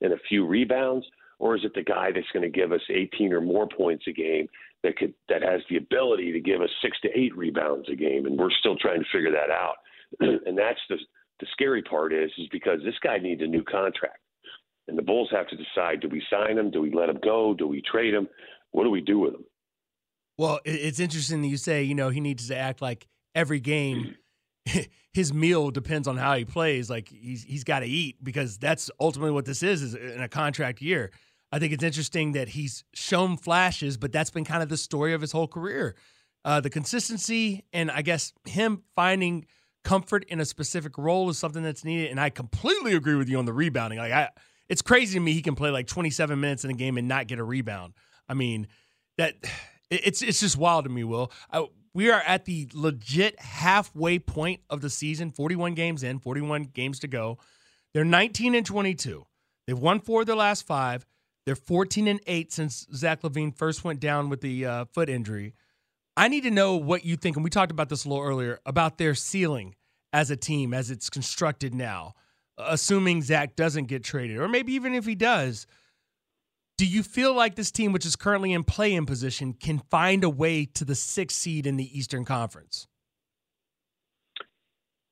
and 0.00 0.12
a 0.12 0.18
few 0.28 0.46
rebounds, 0.46 1.06
or 1.38 1.56
is 1.56 1.64
it 1.64 1.72
the 1.74 1.82
guy 1.82 2.10
that's 2.14 2.30
going 2.32 2.42
to 2.42 2.58
give 2.58 2.72
us 2.72 2.80
18 2.90 3.32
or 3.32 3.40
more 3.40 3.68
points 3.68 4.04
a 4.08 4.12
game 4.12 4.48
that 4.82 4.96
could 4.96 5.14
that 5.28 5.42
has 5.42 5.60
the 5.68 5.76
ability 5.76 6.32
to 6.32 6.40
give 6.40 6.60
us 6.60 6.70
six 6.82 6.98
to 7.00 7.08
eight 7.18 7.36
rebounds 7.36 7.88
a 7.88 7.96
game? 7.96 8.26
And 8.26 8.38
we're 8.38 8.50
still 8.50 8.76
trying 8.76 9.00
to 9.00 9.06
figure 9.12 9.32
that 9.32 9.50
out. 9.50 9.76
and 10.20 10.56
that's 10.56 10.80
the 10.88 10.96
the 11.40 11.46
scary 11.52 11.82
part 11.82 12.12
is 12.12 12.30
is 12.38 12.48
because 12.52 12.80
this 12.84 12.98
guy 13.02 13.18
needs 13.18 13.42
a 13.42 13.46
new 13.46 13.64
contract. 13.64 14.18
And 14.88 14.98
the 14.98 15.02
Bulls 15.02 15.28
have 15.32 15.48
to 15.48 15.56
decide: 15.56 16.00
do 16.00 16.08
we 16.08 16.22
sign 16.30 16.58
him? 16.58 16.70
Do 16.70 16.82
we 16.82 16.92
let 16.92 17.08
him 17.08 17.18
go? 17.22 17.54
Do 17.54 17.66
we 17.66 17.82
trade 17.82 18.14
him? 18.14 18.28
What 18.72 18.84
do 18.84 18.90
we 18.90 19.00
do 19.00 19.18
with 19.18 19.34
him? 19.34 19.44
Well, 20.36 20.60
it's 20.64 21.00
interesting 21.00 21.42
that 21.42 21.48
you 21.48 21.56
say 21.56 21.82
you 21.82 21.94
know 21.94 22.10
he 22.10 22.20
needs 22.20 22.48
to 22.48 22.56
act 22.56 22.82
like 22.82 23.06
every 23.34 23.60
game. 23.60 24.16
His 25.12 25.32
meal 25.34 25.70
depends 25.70 26.06
on 26.06 26.16
how 26.16 26.36
he 26.36 26.44
plays. 26.44 26.88
Like 26.88 27.08
he's 27.08 27.42
he's 27.42 27.64
got 27.64 27.80
to 27.80 27.86
eat 27.86 28.22
because 28.22 28.58
that's 28.58 28.90
ultimately 29.00 29.32
what 29.32 29.44
this 29.44 29.62
is, 29.62 29.82
is 29.82 29.94
in 29.94 30.22
a 30.22 30.28
contract 30.28 30.80
year. 30.80 31.10
I 31.50 31.58
think 31.58 31.72
it's 31.72 31.82
interesting 31.82 32.32
that 32.32 32.50
he's 32.50 32.84
shown 32.94 33.36
flashes, 33.36 33.96
but 33.96 34.12
that's 34.12 34.30
been 34.30 34.44
kind 34.44 34.62
of 34.62 34.68
the 34.68 34.76
story 34.76 35.12
of 35.12 35.20
his 35.20 35.32
whole 35.32 35.48
career. 35.48 35.96
Uh, 36.44 36.60
the 36.60 36.70
consistency 36.70 37.64
and 37.72 37.90
I 37.90 38.02
guess 38.02 38.32
him 38.44 38.82
finding 38.94 39.46
comfort 39.82 40.24
in 40.28 40.40
a 40.40 40.44
specific 40.44 40.96
role 40.96 41.28
is 41.28 41.38
something 41.38 41.62
that's 41.62 41.84
needed. 41.84 42.10
And 42.10 42.20
I 42.20 42.30
completely 42.30 42.94
agree 42.94 43.16
with 43.16 43.28
you 43.28 43.38
on 43.38 43.46
the 43.46 43.52
rebounding. 43.52 43.98
Like 43.98 44.12
I, 44.12 44.28
it's 44.68 44.82
crazy 44.82 45.14
to 45.14 45.20
me 45.20 45.32
he 45.32 45.42
can 45.42 45.54
play 45.54 45.70
like 45.70 45.86
27 45.86 46.38
minutes 46.38 46.64
in 46.64 46.70
a 46.70 46.74
game 46.74 46.96
and 46.96 47.08
not 47.08 47.26
get 47.26 47.38
a 47.38 47.44
rebound. 47.44 47.94
I 48.28 48.34
mean, 48.34 48.68
that 49.18 49.34
it's 49.90 50.22
it's 50.22 50.40
just 50.40 50.56
wild 50.56 50.84
to 50.84 50.90
me. 50.90 51.04
Will 51.04 51.32
I, 51.52 51.66
we 51.94 52.10
are 52.10 52.22
at 52.26 52.44
the 52.44 52.68
legit 52.72 53.38
halfway 53.40 54.18
point 54.18 54.60
of 54.70 54.80
the 54.80 54.90
season. 54.90 55.30
41 55.30 55.74
games 55.74 56.02
in, 56.02 56.18
41 56.18 56.64
games 56.64 56.98
to 57.00 57.08
go. 57.08 57.38
They're 57.92 58.04
19 58.04 58.54
and 58.54 58.64
22. 58.64 59.26
They've 59.66 59.78
won 59.78 60.00
four 60.00 60.20
of 60.20 60.26
their 60.26 60.36
last 60.36 60.66
five. 60.66 61.06
They're 61.46 61.56
14 61.56 62.06
and 62.06 62.20
eight 62.26 62.52
since 62.52 62.86
Zach 62.94 63.22
LaVine 63.22 63.56
first 63.56 63.82
went 63.82 63.98
down 63.98 64.28
with 64.28 64.40
the 64.40 64.66
uh, 64.66 64.84
foot 64.86 65.08
injury. 65.08 65.54
I 66.16 66.28
need 66.28 66.42
to 66.42 66.50
know 66.50 66.76
what 66.76 67.04
you 67.04 67.16
think, 67.16 67.36
and 67.36 67.44
we 67.44 67.50
talked 67.50 67.72
about 67.72 67.88
this 67.88 68.04
a 68.04 68.08
little 68.08 68.24
earlier 68.24 68.60
about 68.66 68.98
their 68.98 69.14
ceiling 69.14 69.74
as 70.12 70.30
a 70.30 70.36
team 70.36 70.74
as 70.74 70.90
it's 70.90 71.08
constructed 71.08 71.74
now 71.74 72.14
assuming 72.66 73.22
Zach 73.22 73.56
doesn't 73.56 73.86
get 73.86 74.04
traded, 74.04 74.38
or 74.38 74.48
maybe 74.48 74.72
even 74.72 74.94
if 74.94 75.06
he 75.06 75.14
does, 75.14 75.66
do 76.80 76.86
you 76.86 77.02
feel 77.02 77.34
like 77.34 77.56
this 77.56 77.70
team, 77.70 77.92
which 77.92 78.06
is 78.06 78.16
currently 78.16 78.54
in 78.54 78.64
play 78.64 78.94
in 78.94 79.04
position, 79.04 79.52
can 79.52 79.80
find 79.90 80.24
a 80.24 80.30
way 80.30 80.64
to 80.64 80.82
the 80.82 80.94
sixth 80.94 81.36
seed 81.36 81.66
in 81.66 81.76
the 81.76 81.98
Eastern 81.98 82.24
Conference? 82.24 82.86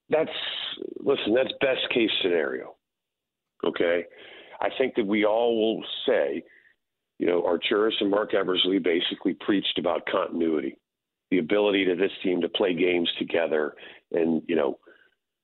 That's 0.08 0.30
listen. 0.98 1.34
That's 1.34 1.52
best 1.60 1.86
case 1.92 2.08
scenario. 2.22 2.76
Okay, 3.66 4.04
I 4.62 4.68
think 4.78 4.94
that 4.94 5.06
we 5.06 5.26
all 5.26 5.60
will 5.60 5.84
say, 6.06 6.42
you 7.18 7.26
know, 7.26 7.42
Arturas 7.42 8.00
and 8.00 8.10
Marc 8.10 8.32
Eversley 8.32 8.78
basically 8.78 9.34
preached 9.34 9.78
about 9.78 10.06
continuity, 10.10 10.78
the 11.30 11.36
ability 11.36 11.84
to 11.84 11.96
this 11.96 12.12
team 12.22 12.40
to 12.40 12.48
play 12.48 12.72
games 12.72 13.10
together, 13.18 13.74
and 14.10 14.40
you 14.48 14.56
know, 14.56 14.78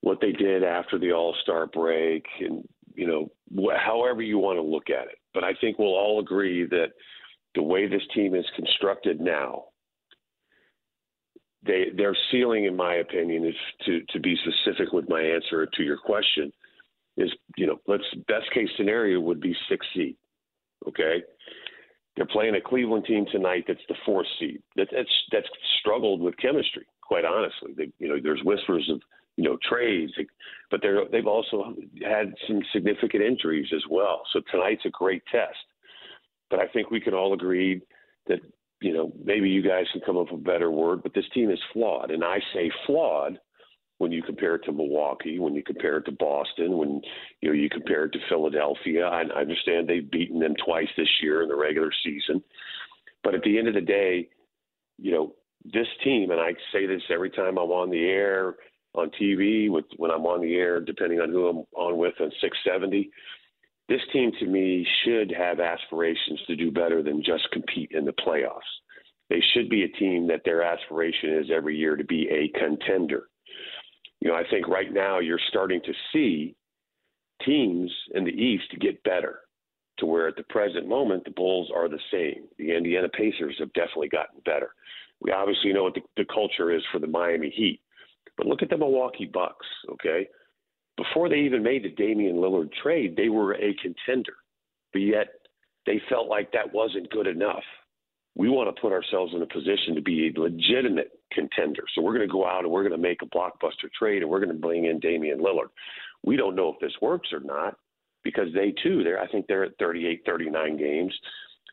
what 0.00 0.22
they 0.22 0.32
did 0.32 0.64
after 0.64 0.98
the 0.98 1.12
All 1.12 1.36
Star 1.42 1.66
break, 1.66 2.24
and 2.40 2.66
you 2.94 3.06
know, 3.06 3.30
wh- 3.54 3.78
however 3.78 4.22
you 4.22 4.38
want 4.38 4.56
to 4.56 4.62
look 4.62 4.88
at 4.88 5.08
it. 5.08 5.18
But 5.34 5.44
I 5.44 5.52
think 5.60 5.78
we'll 5.78 5.88
all 5.88 6.20
agree 6.20 6.64
that 6.66 6.92
the 7.54 7.62
way 7.62 7.86
this 7.86 8.02
team 8.14 8.34
is 8.34 8.46
constructed 8.56 9.20
now, 9.20 9.64
they 11.66 11.86
their 11.96 12.16
ceiling, 12.30 12.64
in 12.64 12.76
my 12.76 12.94
opinion, 12.94 13.44
is 13.44 13.54
to 13.86 14.00
to 14.10 14.20
be 14.20 14.36
specific 14.36 14.92
with 14.92 15.08
my 15.08 15.20
answer 15.20 15.66
to 15.66 15.82
your 15.82 15.98
question, 15.98 16.52
is 17.16 17.30
you 17.56 17.66
know, 17.66 17.80
let's 17.86 18.04
best 18.28 18.50
case 18.52 18.68
scenario 18.76 19.20
would 19.20 19.40
be 19.40 19.54
six 19.68 19.86
seed. 19.94 20.16
Okay. 20.88 21.22
They're 22.16 22.26
playing 22.26 22.54
a 22.54 22.60
Cleveland 22.60 23.06
team 23.06 23.26
tonight 23.32 23.64
that's 23.66 23.80
the 23.88 23.96
fourth 24.06 24.26
seed. 24.38 24.62
That, 24.76 24.88
that's 24.92 25.10
that's 25.32 25.48
struggled 25.80 26.20
with 26.20 26.36
chemistry, 26.36 26.86
quite 27.02 27.24
honestly. 27.24 27.72
They, 27.76 27.90
you 27.98 28.08
know, 28.08 28.18
there's 28.22 28.42
whispers 28.44 28.88
of 28.92 29.00
you 29.36 29.44
know 29.44 29.58
trades, 29.68 30.12
but 30.70 30.80
they're 30.82 31.04
they've 31.10 31.26
also 31.26 31.74
had 32.02 32.34
some 32.46 32.60
significant 32.72 33.22
injuries 33.22 33.68
as 33.74 33.82
well. 33.90 34.22
So 34.32 34.40
tonight's 34.50 34.84
a 34.84 34.90
great 34.90 35.22
test. 35.30 35.58
But 36.50 36.60
I 36.60 36.68
think 36.68 36.90
we 36.90 37.00
can 37.00 37.14
all 37.14 37.32
agree 37.32 37.82
that 38.28 38.40
you 38.80 38.92
know 38.92 39.12
maybe 39.24 39.48
you 39.48 39.62
guys 39.62 39.86
can 39.92 40.02
come 40.04 40.16
up 40.16 40.30
with 40.30 40.40
a 40.40 40.44
better 40.44 40.70
word, 40.70 41.02
but 41.02 41.14
this 41.14 41.28
team 41.34 41.50
is 41.50 41.58
flawed, 41.72 42.10
and 42.10 42.24
I 42.24 42.38
say 42.52 42.70
flawed 42.86 43.38
when 43.98 44.10
you 44.10 44.22
compare 44.22 44.56
it 44.56 44.64
to 44.64 44.72
Milwaukee, 44.72 45.38
when 45.38 45.54
you 45.54 45.62
compare 45.62 45.98
it 45.98 46.04
to 46.04 46.12
Boston, 46.12 46.76
when 46.78 47.00
you 47.40 47.48
know 47.48 47.54
you 47.54 47.68
compare 47.68 48.04
it 48.04 48.12
to 48.12 48.18
Philadelphia. 48.28 49.06
I, 49.06 49.22
I 49.22 49.40
understand 49.40 49.88
they've 49.88 50.10
beaten 50.10 50.38
them 50.38 50.54
twice 50.64 50.88
this 50.96 51.08
year 51.22 51.42
in 51.42 51.48
the 51.48 51.56
regular 51.56 51.90
season, 52.04 52.42
but 53.24 53.34
at 53.34 53.42
the 53.42 53.58
end 53.58 53.68
of 53.68 53.74
the 53.74 53.80
day, 53.80 54.28
you 54.98 55.10
know 55.10 55.34
this 55.64 55.88
team, 56.04 56.30
and 56.30 56.40
I 56.40 56.52
say 56.72 56.86
this 56.86 57.02
every 57.10 57.30
time 57.30 57.58
I'm 57.58 57.70
on 57.70 57.90
the 57.90 58.04
air 58.04 58.54
on 58.94 59.10
TV, 59.20 59.70
with 59.70 59.84
when 59.96 60.10
I'm 60.10 60.26
on 60.26 60.40
the 60.40 60.54
air, 60.54 60.80
depending 60.80 61.20
on 61.20 61.30
who 61.30 61.48
I'm 61.48 61.64
on 61.76 61.98
with 61.98 62.14
on 62.20 62.30
670. 62.40 63.10
This 63.88 64.00
team, 64.12 64.32
to 64.40 64.46
me, 64.46 64.86
should 65.04 65.32
have 65.36 65.60
aspirations 65.60 66.40
to 66.46 66.56
do 66.56 66.70
better 66.70 67.02
than 67.02 67.22
just 67.22 67.50
compete 67.52 67.90
in 67.92 68.04
the 68.04 68.12
playoffs. 68.12 68.60
They 69.28 69.42
should 69.52 69.68
be 69.68 69.84
a 69.84 69.88
team 69.88 70.26
that 70.28 70.42
their 70.44 70.62
aspiration 70.62 71.34
is 71.34 71.50
every 71.54 71.76
year 71.76 71.96
to 71.96 72.04
be 72.04 72.28
a 72.28 72.58
contender. 72.58 73.24
You 74.20 74.30
know, 74.30 74.36
I 74.36 74.44
think 74.50 74.68
right 74.68 74.92
now 74.92 75.18
you're 75.18 75.40
starting 75.48 75.80
to 75.84 75.92
see 76.12 76.54
teams 77.44 77.90
in 78.14 78.24
the 78.24 78.30
East 78.30 78.72
get 78.80 79.02
better 79.02 79.40
to 79.98 80.06
where 80.06 80.28
at 80.28 80.36
the 80.36 80.44
present 80.44 80.88
moment 80.88 81.24
the 81.24 81.30
Bulls 81.30 81.70
are 81.74 81.88
the 81.88 82.00
same. 82.10 82.44
The 82.58 82.74
Indiana 82.74 83.08
Pacers 83.08 83.56
have 83.58 83.72
definitely 83.74 84.08
gotten 84.08 84.40
better. 84.44 84.70
We 85.20 85.32
obviously 85.32 85.72
know 85.72 85.84
what 85.84 85.94
the, 85.94 86.02
the 86.16 86.26
culture 86.32 86.70
is 86.70 86.82
for 86.92 86.98
the 86.98 87.06
Miami 87.06 87.50
Heat. 87.50 87.80
But 88.36 88.46
look 88.46 88.62
at 88.62 88.70
the 88.70 88.78
Milwaukee 88.78 89.30
Bucks, 89.32 89.66
okay? 89.92 90.28
Before 90.96 91.28
they 91.28 91.40
even 91.40 91.62
made 91.62 91.84
the 91.84 91.90
Damian 91.90 92.36
Lillard 92.36 92.70
trade, 92.82 93.16
they 93.16 93.28
were 93.28 93.54
a 93.54 93.74
contender. 93.82 94.34
But 94.92 95.02
yet 95.02 95.28
they 95.86 96.00
felt 96.08 96.28
like 96.28 96.52
that 96.52 96.72
wasn't 96.72 97.10
good 97.10 97.26
enough. 97.26 97.64
We 98.36 98.48
want 98.48 98.74
to 98.74 98.80
put 98.80 98.92
ourselves 98.92 99.32
in 99.34 99.42
a 99.42 99.46
position 99.46 99.94
to 99.94 100.02
be 100.02 100.28
a 100.28 100.40
legitimate 100.40 101.12
contender. 101.32 101.82
So 101.94 102.02
we're 102.02 102.14
going 102.14 102.26
to 102.26 102.32
go 102.32 102.46
out 102.46 102.64
and 102.64 102.72
we're 102.72 102.82
going 102.82 102.92
to 102.92 102.98
make 102.98 103.22
a 103.22 103.26
blockbuster 103.26 103.90
trade 103.96 104.22
and 104.22 104.30
we're 104.30 104.40
going 104.40 104.54
to 104.54 104.60
bring 104.60 104.86
in 104.86 104.98
Damian 104.98 105.38
Lillard. 105.38 105.68
We 106.24 106.36
don't 106.36 106.56
know 106.56 106.72
if 106.72 106.80
this 106.80 106.94
works 107.00 107.32
or 107.32 107.40
not 107.40 107.76
because 108.24 108.48
they 108.54 108.74
too, 108.82 109.04
they're 109.04 109.20
I 109.20 109.28
think 109.28 109.46
they're 109.46 109.64
at 109.64 109.78
38, 109.78 110.22
39 110.26 110.76
games. 110.76 111.14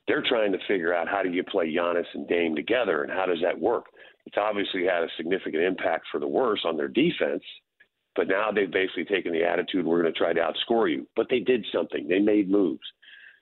They're 0.08 0.24
trying 0.28 0.52
to 0.52 0.58
figure 0.68 0.94
out 0.94 1.08
how 1.08 1.24
do 1.24 1.30
you 1.30 1.44
play 1.44 1.74
Giannis 1.74 2.06
and 2.14 2.28
Dame 2.28 2.56
together 2.56 3.04
and 3.04 3.12
how 3.12 3.26
does 3.26 3.40
that 3.42 3.60
work? 3.60 3.86
It's 4.26 4.38
obviously 4.38 4.86
had 4.86 5.04
a 5.04 5.08
significant 5.18 5.64
impact 5.64 6.06
for 6.12 6.20
the 6.20 6.28
worse 6.28 6.62
on 6.66 6.78
their 6.78 6.88
defense. 6.88 7.44
But 8.16 8.28
now 8.28 8.52
they've 8.52 8.72
basically 8.72 9.06
taken 9.06 9.32
the 9.32 9.44
attitude 9.44 9.86
we're 9.86 10.02
going 10.02 10.14
to 10.14 10.18
try 10.18 10.34
to 10.34 10.42
outscore 10.42 10.92
you. 10.92 11.08
But 11.16 11.28
they 11.30 11.40
did 11.40 11.66
something. 11.74 12.08
They 12.08 12.20
made 12.20 12.50
moves. 12.50 12.82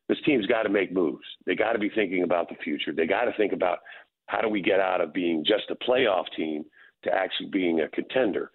This 0.07 0.19
team's 0.25 0.45
got 0.45 0.63
to 0.63 0.69
make 0.69 0.91
moves. 0.91 1.25
They 1.45 1.55
got 1.55 1.73
to 1.73 1.79
be 1.79 1.89
thinking 1.89 2.23
about 2.23 2.49
the 2.49 2.55
future. 2.63 2.91
They 2.91 3.05
got 3.05 3.25
to 3.25 3.33
think 3.33 3.53
about 3.53 3.79
how 4.27 4.41
do 4.41 4.49
we 4.49 4.61
get 4.61 4.79
out 4.79 5.01
of 5.01 5.13
being 5.13 5.43
just 5.45 5.71
a 5.71 5.75
playoff 5.75 6.25
team 6.35 6.65
to 7.03 7.13
actually 7.13 7.49
being 7.49 7.81
a 7.81 7.89
contender. 7.89 8.51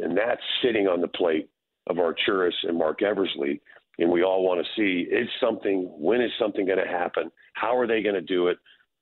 And 0.00 0.16
that's 0.16 0.40
sitting 0.62 0.86
on 0.86 1.00
the 1.00 1.08
plate 1.08 1.48
of 1.86 1.96
Arturas 1.96 2.54
and 2.64 2.78
Marc 2.78 3.02
Eversley. 3.02 3.60
And 3.98 4.10
we 4.10 4.22
all 4.22 4.42
want 4.42 4.64
to 4.64 4.72
see 4.76 5.08
is 5.08 5.28
something, 5.40 5.88
when 5.98 6.20
is 6.20 6.32
something 6.38 6.66
going 6.66 6.82
to 6.82 6.90
happen? 6.90 7.30
How 7.54 7.76
are 7.76 7.86
they 7.86 8.02
going 8.02 8.16
to 8.16 8.20
do 8.20 8.48
it? 8.48 8.58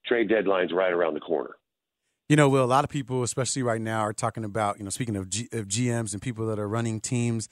Trade 0.07 0.29
deadline's 0.29 0.73
right 0.73 0.93
around 0.93 1.15
the 1.15 1.21
corner. 1.21 1.57
You 2.33 2.37
know, 2.37 2.49
Will, 2.49 2.65
a 2.65 2.67
lot 2.67 2.83
of 2.83 2.89
people, 2.89 3.23
especially 3.23 3.63
right 3.63 3.79
now, 3.79 4.01
are 4.01 4.15
talking 4.15 4.43
about, 4.43 4.79
you 4.79 4.85
know, 4.85 4.89
speaking 4.89 5.17
of, 5.17 5.29
G- 5.29 5.51
of 5.53 5.69
GMs 5.69 6.15
and 6.15 6.23
people 6.23 6.47
that 6.47 6.59
are 6.59 6.67
running 6.67 6.99
teams, 6.99 7.47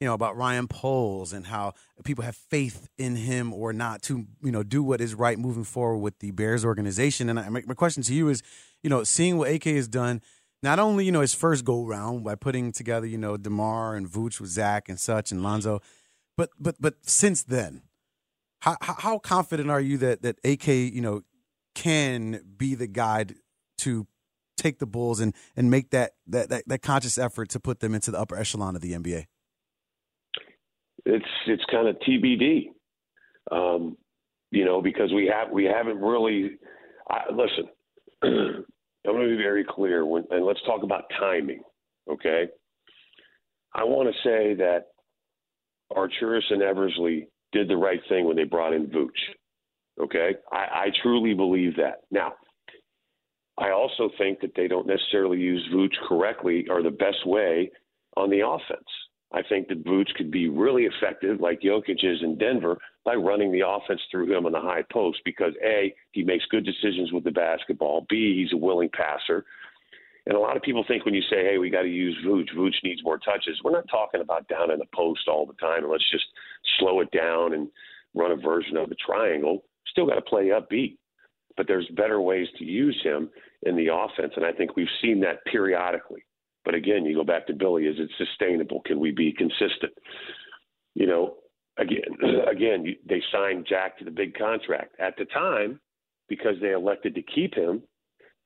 you 0.00 0.08
know, 0.08 0.12
about 0.12 0.36
Ryan 0.36 0.66
Poles 0.66 1.32
and 1.32 1.46
how 1.46 1.74
people 2.02 2.24
have 2.24 2.34
faith 2.34 2.88
in 2.98 3.14
him 3.14 3.52
or 3.52 3.72
not 3.72 4.02
to, 4.02 4.26
you 4.42 4.50
know, 4.50 4.64
do 4.64 4.82
what 4.82 5.00
is 5.00 5.14
right 5.14 5.38
moving 5.38 5.62
forward 5.62 5.98
with 5.98 6.18
the 6.18 6.32
Bears 6.32 6.64
organization. 6.64 7.28
And 7.28 7.38
I, 7.38 7.48
my, 7.48 7.62
my 7.64 7.74
question 7.74 8.02
to 8.02 8.12
you 8.12 8.28
is, 8.28 8.42
you 8.82 8.90
know, 8.90 9.04
seeing 9.04 9.38
what 9.38 9.52
AK 9.52 9.66
has 9.66 9.86
done, 9.86 10.20
not 10.64 10.80
only, 10.80 11.04
you 11.04 11.12
know, 11.12 11.20
his 11.20 11.32
first 11.32 11.64
go 11.64 11.84
round 11.84 12.24
by 12.24 12.34
putting 12.34 12.72
together, 12.72 13.06
you 13.06 13.18
know, 13.18 13.36
DeMar 13.36 13.94
and 13.94 14.08
Vooch 14.08 14.40
with 14.40 14.50
Zach 14.50 14.88
and 14.88 14.98
such 14.98 15.30
and 15.30 15.44
Lonzo, 15.44 15.80
but 16.36 16.50
but 16.58 16.74
but 16.80 16.96
since 17.02 17.44
then, 17.44 17.82
how 18.62 18.78
how 18.80 19.16
confident 19.20 19.70
are 19.70 19.80
you 19.80 19.96
that 19.98 20.22
that 20.22 20.40
AK, 20.42 20.66
you 20.66 21.02
know, 21.02 21.22
can 21.76 22.42
be 22.56 22.74
the 22.74 22.88
guide 22.88 23.36
to 23.78 24.08
take 24.64 24.78
the 24.78 24.86
Bulls 24.86 25.20
and 25.20 25.34
and 25.56 25.70
make 25.70 25.90
that 25.90 26.12
that 26.26 26.48
that, 26.48 26.64
that 26.66 26.82
conscious 26.82 27.18
effort 27.18 27.50
to 27.50 27.60
put 27.60 27.80
them 27.80 27.94
into 27.94 28.10
the 28.10 28.18
upper 28.18 28.36
echelon 28.36 28.74
of 28.76 28.82
the 28.82 28.92
NBA? 28.92 29.26
It's 31.04 31.24
it's 31.46 31.64
kind 31.70 31.88
of 31.88 31.96
TBD, 32.08 32.68
um, 33.52 33.96
you 34.50 34.64
know, 34.64 34.80
because 34.80 35.12
we 35.12 35.26
have 35.32 35.52
we 35.52 35.64
haven't 35.64 35.98
really. 35.98 36.52
I, 37.10 37.30
listen, 37.30 37.68
I'm 39.06 39.12
going 39.12 39.28
to 39.28 39.36
be 39.36 39.42
very 39.42 39.64
clear, 39.68 40.06
when, 40.06 40.24
and 40.30 40.46
let's 40.46 40.62
talk 40.64 40.82
about 40.82 41.04
timing, 41.20 41.60
okay? 42.10 42.46
I 43.74 43.84
want 43.84 44.08
to 44.08 44.14
say 44.26 44.54
that 44.54 44.86
Arturas 45.92 46.50
and 46.50 46.62
Eversley 46.62 47.28
did 47.52 47.68
the 47.68 47.76
right 47.76 48.00
thing 48.08 48.26
when 48.26 48.36
they 48.36 48.44
brought 48.44 48.72
in 48.72 48.86
Vooch, 48.86 49.10
okay? 50.02 50.36
I, 50.50 50.56
I 50.56 50.86
truly 51.02 51.34
believe 51.34 51.76
that. 51.76 52.00
Now, 52.10 52.32
I 53.58 53.70
also 53.70 54.10
think 54.18 54.40
that 54.40 54.52
they 54.56 54.66
don't 54.66 54.86
necessarily 54.86 55.38
use 55.38 55.66
Vooch 55.72 55.94
correctly 56.08 56.66
or 56.68 56.82
the 56.82 56.90
best 56.90 57.26
way 57.26 57.70
on 58.16 58.30
the 58.30 58.46
offense. 58.46 58.88
I 59.32 59.42
think 59.48 59.68
that 59.68 59.84
Vooch 59.84 60.14
could 60.16 60.30
be 60.30 60.48
really 60.48 60.84
effective, 60.84 61.40
like 61.40 61.60
Jokic 61.60 62.04
is 62.04 62.22
in 62.22 62.38
Denver, 62.38 62.78
by 63.04 63.14
running 63.14 63.50
the 63.50 63.66
offense 63.66 64.00
through 64.10 64.32
him 64.32 64.46
on 64.46 64.52
the 64.52 64.60
high 64.60 64.84
post 64.92 65.18
because 65.24 65.52
A, 65.64 65.92
he 66.12 66.22
makes 66.22 66.44
good 66.46 66.64
decisions 66.64 67.12
with 67.12 67.24
the 67.24 67.32
basketball. 67.32 68.06
B, 68.08 68.40
he's 68.40 68.52
a 68.52 68.56
willing 68.56 68.90
passer. 68.90 69.44
And 70.26 70.36
a 70.36 70.40
lot 70.40 70.56
of 70.56 70.62
people 70.62 70.84
think 70.86 71.04
when 71.04 71.14
you 71.14 71.22
say, 71.22 71.44
hey, 71.44 71.58
we 71.58 71.68
got 71.68 71.82
to 71.82 71.88
use 71.88 72.16
Vooch, 72.24 72.48
Vooch 72.56 72.76
needs 72.82 73.02
more 73.04 73.18
touches. 73.18 73.60
We're 73.62 73.72
not 73.72 73.88
talking 73.90 74.20
about 74.20 74.48
down 74.48 74.70
in 74.70 74.78
the 74.78 74.86
post 74.94 75.28
all 75.28 75.46
the 75.46 75.52
time 75.54 75.88
let's 75.88 76.10
just 76.10 76.24
slow 76.78 77.00
it 77.00 77.10
down 77.10 77.54
and 77.54 77.68
run 78.14 78.30
a 78.30 78.36
version 78.36 78.76
of 78.76 78.88
the 78.88 78.96
triangle. 79.04 79.64
Still 79.88 80.06
got 80.06 80.14
to 80.14 80.22
play 80.22 80.46
upbeat. 80.46 80.96
But 81.56 81.68
there's 81.68 81.88
better 81.96 82.20
ways 82.20 82.48
to 82.58 82.64
use 82.64 82.98
him 83.02 83.30
in 83.62 83.76
the 83.76 83.88
offense. 83.92 84.32
And 84.36 84.44
I 84.44 84.52
think 84.52 84.76
we've 84.76 84.86
seen 85.00 85.20
that 85.20 85.44
periodically. 85.50 86.24
But 86.64 86.74
again, 86.74 87.04
you 87.04 87.14
go 87.14 87.24
back 87.24 87.46
to 87.46 87.52
Billy: 87.52 87.84
is 87.84 87.96
it 87.98 88.10
sustainable? 88.16 88.80
Can 88.86 88.98
we 88.98 89.10
be 89.10 89.32
consistent? 89.32 89.92
You 90.94 91.06
know, 91.06 91.34
again, 91.78 92.00
again, 92.50 92.96
they 93.08 93.22
signed 93.32 93.66
Jack 93.68 93.98
to 93.98 94.04
the 94.04 94.10
big 94.10 94.34
contract 94.36 94.94
at 94.98 95.16
the 95.16 95.26
time 95.26 95.80
because 96.28 96.54
they 96.60 96.72
elected 96.72 97.14
to 97.14 97.22
keep 97.22 97.54
him. 97.54 97.82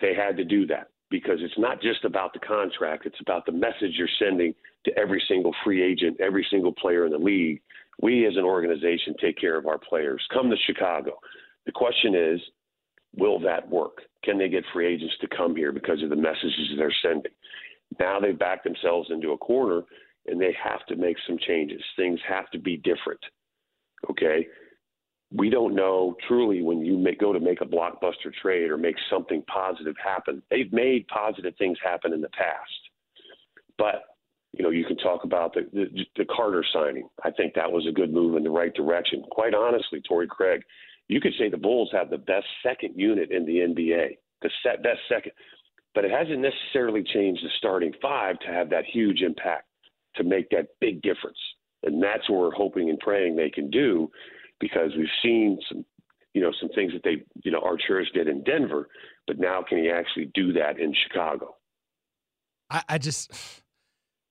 They 0.00 0.14
had 0.14 0.36
to 0.36 0.44
do 0.44 0.66
that 0.66 0.88
because 1.10 1.38
it's 1.40 1.58
not 1.58 1.80
just 1.80 2.04
about 2.04 2.32
the 2.32 2.40
contract; 2.40 3.06
it's 3.06 3.20
about 3.20 3.46
the 3.46 3.52
message 3.52 3.94
you're 3.96 4.08
sending 4.18 4.54
to 4.84 4.98
every 4.98 5.22
single 5.28 5.54
free 5.64 5.82
agent, 5.82 6.20
every 6.20 6.46
single 6.50 6.72
player 6.72 7.06
in 7.06 7.12
the 7.12 7.18
league. 7.18 7.60
We, 8.00 8.26
as 8.26 8.36
an 8.36 8.44
organization, 8.44 9.14
take 9.20 9.38
care 9.38 9.56
of 9.56 9.66
our 9.66 9.78
players. 9.78 10.24
Come 10.32 10.50
to 10.50 10.56
Chicago. 10.66 11.18
The 11.66 11.72
question 11.72 12.14
is, 12.14 12.40
will 13.16 13.40
that 13.40 13.68
work? 13.68 14.02
Can 14.24 14.38
they 14.38 14.48
get 14.48 14.64
free 14.72 14.92
agents 14.94 15.14
to 15.20 15.28
come 15.36 15.56
here 15.56 15.72
because 15.72 16.02
of 16.02 16.10
the 16.10 16.16
messages 16.16 16.72
they're 16.76 16.92
sending? 17.02 17.32
Now 17.98 18.20
they've 18.20 18.38
backed 18.38 18.64
themselves 18.64 19.08
into 19.10 19.32
a 19.32 19.38
corner 19.38 19.82
and 20.26 20.40
they 20.40 20.54
have 20.62 20.84
to 20.86 20.96
make 20.96 21.16
some 21.26 21.38
changes. 21.38 21.82
Things 21.96 22.20
have 22.28 22.50
to 22.50 22.58
be 22.58 22.76
different. 22.76 23.20
Okay. 24.10 24.46
We 25.30 25.50
don't 25.50 25.74
know 25.74 26.16
truly 26.26 26.62
when 26.62 26.84
you 26.84 26.96
make, 26.96 27.20
go 27.20 27.32
to 27.32 27.40
make 27.40 27.60
a 27.60 27.66
blockbuster 27.66 28.32
trade 28.40 28.70
or 28.70 28.78
make 28.78 28.96
something 29.10 29.42
positive 29.42 29.94
happen. 30.02 30.42
They've 30.50 30.72
made 30.72 31.06
positive 31.08 31.54
things 31.58 31.78
happen 31.82 32.12
in 32.12 32.20
the 32.20 32.30
past. 32.30 32.70
But, 33.76 34.04
you 34.52 34.62
know, 34.62 34.70
you 34.70 34.86
can 34.86 34.96
talk 34.96 35.24
about 35.24 35.54
the, 35.54 35.68
the, 35.72 36.04
the 36.16 36.24
Carter 36.24 36.64
signing. 36.72 37.08
I 37.24 37.30
think 37.30 37.54
that 37.54 37.70
was 37.70 37.86
a 37.86 37.92
good 37.92 38.12
move 38.12 38.36
in 38.36 38.42
the 38.42 38.50
right 38.50 38.74
direction. 38.74 39.22
Quite 39.30 39.54
honestly, 39.54 40.00
Torrey 40.08 40.26
Craig, 40.26 40.62
you 41.08 41.20
could 41.20 41.34
say 41.38 41.48
the 41.48 41.56
Bulls 41.56 41.90
have 41.92 42.10
the 42.10 42.18
best 42.18 42.46
second 42.62 42.94
unit 42.96 43.30
in 43.30 43.44
the 43.44 43.58
NBA, 43.58 44.18
the 44.42 44.50
set, 44.62 44.82
best 44.82 45.00
second 45.08 45.32
but 45.98 46.04
it 46.04 46.12
hasn't 46.12 46.38
necessarily 46.38 47.02
changed 47.02 47.44
the 47.44 47.48
starting 47.58 47.92
five 48.00 48.38
to 48.38 48.46
have 48.46 48.70
that 48.70 48.84
huge 48.84 49.20
impact 49.20 49.64
to 50.14 50.22
make 50.22 50.48
that 50.50 50.68
big 50.80 51.02
difference. 51.02 51.38
And 51.82 52.00
that's 52.00 52.28
what 52.28 52.38
we're 52.38 52.50
hoping 52.52 52.88
and 52.88 53.00
praying 53.00 53.34
they 53.34 53.50
can 53.50 53.68
do 53.68 54.08
because 54.60 54.92
we've 54.96 55.08
seen 55.22 55.58
some, 55.68 55.84
you 56.34 56.40
know, 56.40 56.52
some 56.60 56.68
things 56.70 56.92
that 56.92 57.02
they, 57.04 57.24
you 57.42 57.50
know, 57.50 57.60
Arturas 57.60 58.12
did 58.14 58.28
in 58.28 58.44
Denver, 58.44 58.88
but 59.26 59.40
now 59.40 59.60
can 59.68 59.78
he 59.78 59.90
actually 59.90 60.30
do 60.34 60.52
that 60.52 60.78
in 60.78 60.94
Chicago? 60.94 61.56
I, 62.70 62.82
I 62.88 62.98
just, 62.98 63.62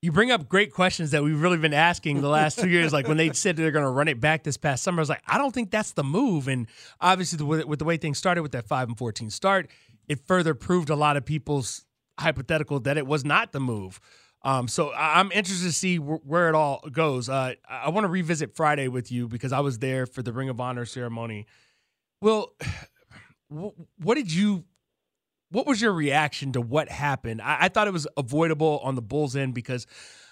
you 0.01 0.11
bring 0.11 0.31
up 0.31 0.47
great 0.47 0.71
questions 0.71 1.11
that 1.11 1.23
we've 1.23 1.41
really 1.41 1.57
been 1.57 1.73
asking 1.73 2.21
the 2.21 2.29
last 2.29 2.59
two 2.59 2.69
years. 2.69 2.93
Like 2.93 3.07
when 3.07 3.17
they 3.17 3.31
said 3.33 3.57
they're 3.57 3.71
going 3.71 3.85
to 3.85 3.91
run 3.91 4.07
it 4.07 4.19
back 4.19 4.43
this 4.43 4.57
past 4.57 4.83
summer, 4.83 4.99
I 4.99 5.01
was 5.01 5.09
like, 5.09 5.23
I 5.27 5.37
don't 5.37 5.53
think 5.53 5.71
that's 5.71 5.93
the 5.93 6.03
move. 6.03 6.47
And 6.47 6.67
obviously, 7.01 7.37
the, 7.37 7.45
with 7.45 7.79
the 7.79 7.85
way 7.85 7.97
things 7.97 8.17
started 8.17 8.41
with 8.41 8.51
that 8.51 8.67
five 8.67 8.87
and 8.87 8.97
fourteen 8.97 9.29
start, 9.29 9.69
it 10.07 10.19
further 10.27 10.53
proved 10.53 10.89
a 10.89 10.95
lot 10.95 11.17
of 11.17 11.25
people's 11.25 11.85
hypothetical 12.19 12.79
that 12.81 12.97
it 12.97 13.07
was 13.07 13.25
not 13.25 13.51
the 13.51 13.59
move. 13.59 13.99
Um, 14.43 14.67
so 14.67 14.93
I'm 14.95 15.31
interested 15.31 15.65
to 15.65 15.73
see 15.73 15.97
where 15.97 16.47
it 16.47 16.55
all 16.55 16.81
goes. 16.91 17.27
Uh, 17.27 17.55
I 17.67 17.89
want 17.89 18.05
to 18.05 18.09
revisit 18.09 18.55
Friday 18.55 18.87
with 18.87 19.11
you 19.11 19.27
because 19.27 19.51
I 19.51 19.59
was 19.59 19.79
there 19.79 20.05
for 20.05 20.21
the 20.21 20.31
Ring 20.31 20.47
of 20.49 20.61
Honor 20.61 20.85
ceremony. 20.85 21.47
Well, 22.21 22.53
what 23.49 24.15
did 24.15 24.31
you? 24.33 24.63
What 25.49 25.65
was 25.65 25.81
your 25.81 25.93
reaction 25.93 26.51
to 26.53 26.61
what 26.61 26.89
happened? 26.89 27.41
I, 27.41 27.57
I 27.61 27.69
thought 27.69 27.87
it 27.87 27.93
was 27.93 28.07
avoidable 28.17 28.79
on 28.83 28.95
the 28.95 29.01
Bulls 29.01 29.35
end 29.35 29.53
because 29.53 29.87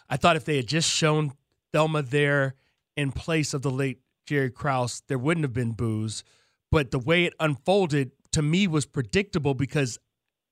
I 0.10 0.17
thought 0.17 0.36
if 0.36 0.45
they 0.45 0.58
had 0.58 0.67
just 0.67 0.89
shown 0.89 1.34
Thelma 1.73 2.01
there 2.01 2.56
in 2.97 3.12
place 3.12 3.54
of 3.54 3.62
the 3.62 3.71
late 3.71 3.99
Jerry 4.25 4.51
Krause, 4.51 5.04
there 5.08 5.17
wouldn't 5.17 5.43
have 5.43 5.54
been 5.54 5.71
boos. 5.71 6.23
But 6.71 6.91
the 6.91 6.99
way 6.99 7.25
it 7.25 7.34
unfolded 7.39 8.12
to 8.34 8.41
me 8.41 8.67
was 8.67 8.86
predictable 8.86 9.54
because 9.54 9.99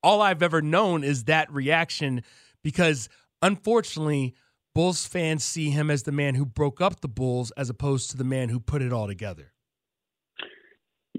all 0.02 0.22
I've 0.22 0.44
ever 0.44 0.62
known 0.62 1.04
is 1.04 1.26
that 1.26 1.52
reaction 1.52 2.24
because 2.64 3.10
unfortunately 3.42 4.34
Bulls 4.74 5.06
fans 5.06 5.44
see 5.44 5.70
him 5.70 5.92
as 5.92 6.04
the 6.04 6.12
man 6.12 6.36
who 6.36 6.46
broke 6.46 6.82
up 6.82 7.02
the 7.02 7.08
Bulls 7.08 7.52
as 7.52 7.70
opposed 7.70 8.12
to 8.12 8.18
the 8.18 8.24
man 8.24 8.50
who 8.50 8.60
put 8.60 8.82
it 8.82 8.94
all 8.94 9.08
together. 9.08 9.54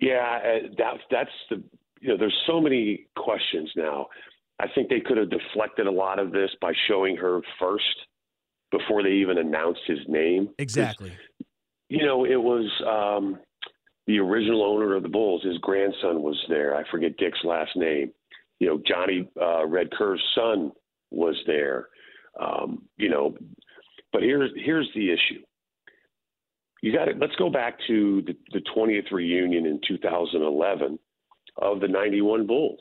Yeah, 0.00 0.40
uh, 0.42 0.68
that, 0.76 0.94
that's 1.10 1.30
the 1.50 1.62
you 2.04 2.10
know 2.10 2.18
there's 2.18 2.38
so 2.46 2.60
many 2.60 3.06
questions 3.16 3.70
now. 3.76 4.08
I 4.60 4.66
think 4.74 4.90
they 4.90 5.00
could 5.00 5.16
have 5.16 5.30
deflected 5.30 5.86
a 5.86 5.90
lot 5.90 6.18
of 6.18 6.32
this 6.32 6.50
by 6.60 6.72
showing 6.86 7.16
her 7.16 7.40
first 7.58 7.96
before 8.70 9.02
they 9.02 9.10
even 9.10 9.38
announced 9.38 9.80
his 9.86 10.00
name. 10.06 10.50
Exactly. 10.58 11.12
You 11.88 12.04
know, 12.04 12.26
it 12.26 12.36
was 12.36 12.70
um, 12.86 13.38
the 14.06 14.18
original 14.18 14.62
owner 14.62 14.94
of 14.94 15.02
the 15.02 15.08
Bulls, 15.08 15.42
his 15.42 15.56
grandson 15.58 16.22
was 16.22 16.38
there. 16.48 16.76
I 16.76 16.82
forget 16.90 17.16
Dick's 17.16 17.42
last 17.42 17.70
name. 17.74 18.12
You 18.60 18.68
know, 18.68 18.82
Johnny 18.86 19.26
uh, 19.40 19.66
Red 19.66 19.90
Kerr's 19.90 20.22
son 20.34 20.72
was 21.10 21.36
there. 21.46 21.88
Um, 22.38 22.82
you 22.98 23.08
know, 23.08 23.34
but 24.12 24.22
here's 24.22 24.50
here's 24.62 24.90
the 24.94 25.10
issue. 25.10 25.42
You 26.82 26.92
got 26.92 27.08
it. 27.08 27.18
let's 27.18 27.34
go 27.36 27.48
back 27.48 27.78
to 27.86 28.22
the, 28.26 28.36
the 28.52 28.60
20th 28.76 29.10
reunion 29.10 29.64
in 29.64 29.80
2011 29.88 30.98
of 31.56 31.80
the 31.80 31.88
91 31.88 32.46
Bulls. 32.46 32.80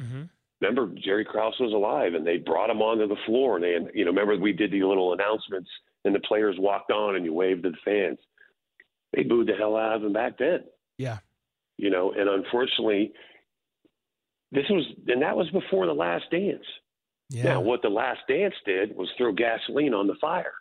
Mm-hmm. 0.00 0.22
Remember, 0.60 0.90
Jerry 1.04 1.24
Krause 1.24 1.54
was 1.60 1.72
alive, 1.72 2.14
and 2.14 2.26
they 2.26 2.38
brought 2.38 2.70
him 2.70 2.80
onto 2.80 3.06
the 3.06 3.20
floor, 3.26 3.56
and 3.56 3.64
they, 3.64 3.76
you 3.98 4.04
know, 4.04 4.10
remember 4.10 4.38
we 4.38 4.52
did 4.52 4.70
the 4.70 4.82
little 4.82 5.12
announcements, 5.12 5.68
and 6.04 6.14
the 6.14 6.20
players 6.20 6.56
walked 6.58 6.90
on, 6.90 7.16
and 7.16 7.24
you 7.24 7.34
waved 7.34 7.64
to 7.64 7.70
the 7.70 7.76
fans 7.84 8.18
they 9.16 9.22
booed 9.22 9.48
the 9.48 9.54
hell 9.54 9.76
out 9.76 9.96
of 9.96 10.04
him 10.04 10.12
back 10.12 10.38
then. 10.38 10.60
Yeah. 10.98 11.18
You 11.78 11.90
know, 11.90 12.12
and 12.12 12.28
unfortunately, 12.28 13.12
this 14.52 14.64
was, 14.70 14.84
and 15.08 15.22
that 15.22 15.36
was 15.36 15.48
before 15.50 15.86
the 15.86 15.92
last 15.92 16.24
dance. 16.30 16.64
Yeah. 17.30 17.44
Now, 17.44 17.60
what 17.60 17.82
the 17.82 17.88
last 17.88 18.20
dance 18.28 18.54
did 18.64 18.94
was 18.94 19.08
throw 19.16 19.32
gasoline 19.32 19.94
on 19.94 20.06
the 20.06 20.14
fire. 20.20 20.54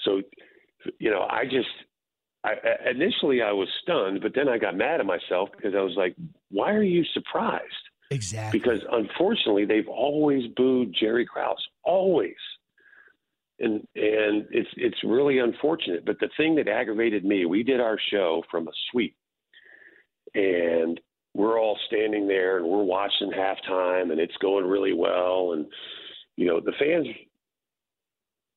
So, 0.00 0.22
you 0.98 1.10
know, 1.10 1.26
I 1.28 1.44
just, 1.44 1.68
I, 2.44 2.54
initially 2.90 3.40
I 3.40 3.52
was 3.52 3.68
stunned, 3.82 4.20
but 4.20 4.32
then 4.34 4.48
I 4.48 4.58
got 4.58 4.76
mad 4.76 5.00
at 5.00 5.06
myself 5.06 5.50
because 5.56 5.74
I 5.76 5.80
was 5.80 5.94
like, 5.96 6.16
why 6.50 6.72
are 6.72 6.82
you 6.82 7.04
surprised? 7.14 7.64
Exactly. 8.10 8.58
Because 8.58 8.80
unfortunately, 8.90 9.64
they've 9.64 9.88
always 9.88 10.48
booed 10.56 10.94
Jerry 10.98 11.24
Krause, 11.24 11.64
always 11.84 12.34
and 13.62 13.74
and 13.94 14.46
it's 14.50 14.68
it's 14.76 14.98
really 15.04 15.38
unfortunate. 15.38 16.04
But 16.04 16.18
the 16.20 16.28
thing 16.36 16.56
that 16.56 16.68
aggravated 16.68 17.24
me, 17.24 17.46
we 17.46 17.62
did 17.62 17.80
our 17.80 17.98
show 18.10 18.42
from 18.50 18.68
a 18.68 18.72
suite, 18.90 19.16
and 20.34 21.00
we're 21.34 21.58
all 21.58 21.78
standing 21.86 22.28
there 22.28 22.58
and 22.58 22.66
we're 22.66 22.82
watching 22.82 23.30
halftime, 23.30 24.10
and 24.10 24.20
it's 24.20 24.36
going 24.38 24.66
really 24.66 24.92
well, 24.92 25.52
and 25.52 25.66
you 26.36 26.46
know 26.46 26.60
the 26.60 26.72
fans. 26.78 27.06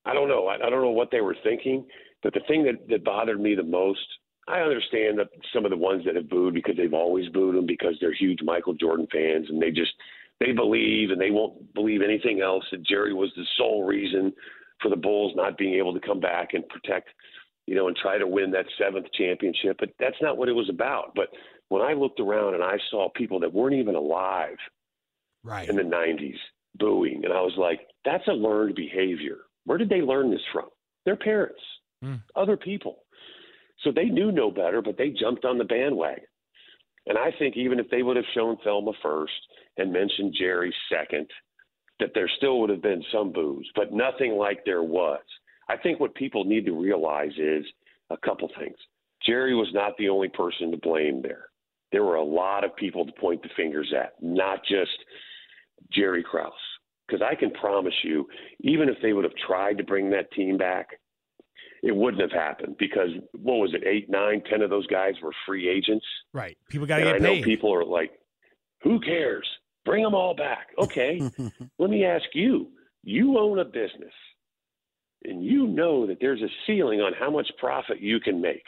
I 0.05 0.13
don't 0.13 0.27
know. 0.27 0.47
I, 0.47 0.55
I 0.55 0.69
don't 0.69 0.81
know 0.81 0.91
what 0.91 1.09
they 1.11 1.21
were 1.21 1.37
thinking, 1.43 1.85
but 2.25 2.33
the 2.33 2.41
thing 2.47 2.63
that 2.63 2.89
that 2.89 3.05
bothered 3.05 3.39
me 3.39 3.53
the 3.53 3.63
most. 3.63 3.99
I 4.47 4.59
understand 4.59 5.17
that 5.19 5.29
some 5.53 5.63
of 5.65 5.71
the 5.71 5.77
ones 5.77 6.03
that 6.05 6.15
have 6.15 6.29
booed 6.29 6.55
because 6.55 6.75
they've 6.75 6.93
always 6.93 7.29
booed 7.29 7.55
him 7.55 7.65
because 7.67 7.95
they're 8.01 8.13
huge 8.13 8.39
Michael 8.43 8.73
Jordan 8.73 9.07
fans 9.11 9.47
and 9.49 9.61
they 9.61 9.69
just 9.69 9.91
they 10.39 10.51
believe 10.51 11.11
and 11.11 11.21
they 11.21 11.29
won't 11.29 11.71
believe 11.73 12.01
anything 12.01 12.41
else 12.41 12.63
that 12.71 12.83
Jerry 12.83 13.13
was 13.13 13.31
the 13.35 13.45
sole 13.57 13.83
reason 13.83 14.33
for 14.81 14.89
the 14.89 14.95
Bulls 14.95 15.33
not 15.35 15.57
being 15.57 15.75
able 15.75 15.93
to 15.93 15.99
come 15.99 16.19
back 16.19 16.53
and 16.53 16.67
protect, 16.67 17.09
you 17.67 17.75
know, 17.75 17.87
and 17.87 17.95
try 17.95 18.17
to 18.17 18.27
win 18.27 18.51
that 18.51 18.65
seventh 18.79 19.07
championship. 19.13 19.77
But 19.79 19.89
that's 19.99 20.21
not 20.21 20.37
what 20.37 20.49
it 20.49 20.53
was 20.53 20.69
about. 20.69 21.13
But 21.15 21.29
when 21.69 21.83
I 21.83 21.93
looked 21.93 22.19
around 22.19 22.55
and 22.55 22.63
I 22.63 22.77
saw 22.89 23.09
people 23.15 23.39
that 23.41 23.53
weren't 23.53 23.75
even 23.75 23.95
alive 23.95 24.57
right. 25.43 25.69
in 25.69 25.75
the 25.75 25.83
90s 25.83 26.37
booing, 26.77 27.23
and 27.23 27.33
I 27.33 27.41
was 27.41 27.53
like, 27.57 27.81
that's 28.03 28.27
a 28.27 28.33
learned 28.33 28.75
behavior. 28.75 29.37
Where 29.65 29.77
did 29.77 29.89
they 29.89 30.01
learn 30.01 30.31
this 30.31 30.41
from? 30.51 30.69
Their 31.05 31.15
parents, 31.15 31.61
mm. 32.05 32.21
other 32.35 32.57
people. 32.57 32.99
So 33.83 33.91
they 33.91 34.05
knew 34.05 34.31
no 34.31 34.51
better, 34.51 34.81
but 34.81 34.97
they 34.97 35.09
jumped 35.09 35.45
on 35.45 35.57
the 35.57 35.63
bandwagon. 35.63 36.23
And 37.07 37.17
I 37.17 37.31
think 37.37 37.55
even 37.57 37.79
if 37.79 37.89
they 37.89 38.03
would 38.03 38.15
have 38.15 38.25
shown 38.33 38.57
Thelma 38.63 38.93
first, 39.03 39.33
and 39.77 39.91
mentioned 39.91 40.35
Jerry 40.37 40.73
second, 40.89 41.27
that 41.99 42.11
there 42.13 42.29
still 42.37 42.59
would 42.59 42.69
have 42.69 42.81
been 42.81 43.03
some 43.11 43.31
boos, 43.31 43.69
but 43.75 43.93
nothing 43.93 44.33
like 44.33 44.59
there 44.65 44.83
was. 44.83 45.21
I 45.69 45.77
think 45.77 45.99
what 45.99 46.15
people 46.15 46.43
need 46.43 46.65
to 46.65 46.79
realize 46.79 47.31
is 47.37 47.65
a 48.09 48.17
couple 48.17 48.49
things. 48.59 48.77
Jerry 49.25 49.55
was 49.55 49.69
not 49.73 49.97
the 49.97 50.09
only 50.09 50.29
person 50.29 50.71
to 50.71 50.77
blame 50.77 51.21
there. 51.21 51.45
There 51.91 52.03
were 52.03 52.15
a 52.15 52.23
lot 52.23 52.63
of 52.63 52.75
people 52.75 53.05
to 53.05 53.11
point 53.13 53.41
the 53.41 53.49
fingers 53.55 53.93
at, 53.97 54.13
not 54.21 54.59
just 54.65 54.91
Jerry 55.91 56.23
Krause. 56.23 56.51
Because 57.07 57.21
I 57.21 57.35
can 57.35 57.51
promise 57.51 57.93
you, 58.03 58.27
even 58.61 58.89
if 58.89 58.97
they 59.01 59.13
would 59.13 59.23
have 59.23 59.35
tried 59.47 59.77
to 59.77 59.83
bring 59.83 60.09
that 60.09 60.31
team 60.31 60.57
back, 60.57 60.87
it 61.83 61.95
wouldn't 61.95 62.21
have 62.21 62.31
happened 62.31 62.75
because 62.77 63.09
what 63.33 63.55
was 63.55 63.73
it, 63.73 63.83
eight, 63.85 64.09
nine, 64.09 64.41
ten 64.49 64.61
of 64.61 64.69
those 64.69 64.87
guys 64.87 65.13
were 65.21 65.33
free 65.45 65.67
agents. 65.69 66.05
Right. 66.33 66.57
People 66.69 66.87
got 66.87 66.97
to 66.97 67.03
get 67.03 67.15
I 67.15 67.19
paid. 67.19 67.39
know 67.39 67.43
people 67.43 67.73
are 67.73 67.85
like, 67.85 68.11
who 68.81 68.99
cares? 68.99 69.47
Bring 69.85 70.03
them 70.03 70.15
all 70.15 70.35
back. 70.35 70.67
Okay. 70.77 71.21
Let 71.79 71.89
me 71.89 72.05
ask 72.05 72.25
you 72.33 72.69
you 73.03 73.37
own 73.37 73.59
a 73.59 73.65
business 73.65 74.13
and 75.23 75.43
you 75.43 75.67
know 75.67 76.07
that 76.07 76.17
there's 76.19 76.41
a 76.41 76.49
ceiling 76.65 77.01
on 77.01 77.13
how 77.13 77.29
much 77.29 77.47
profit 77.59 77.99
you 77.99 78.19
can 78.19 78.41
make. 78.41 78.65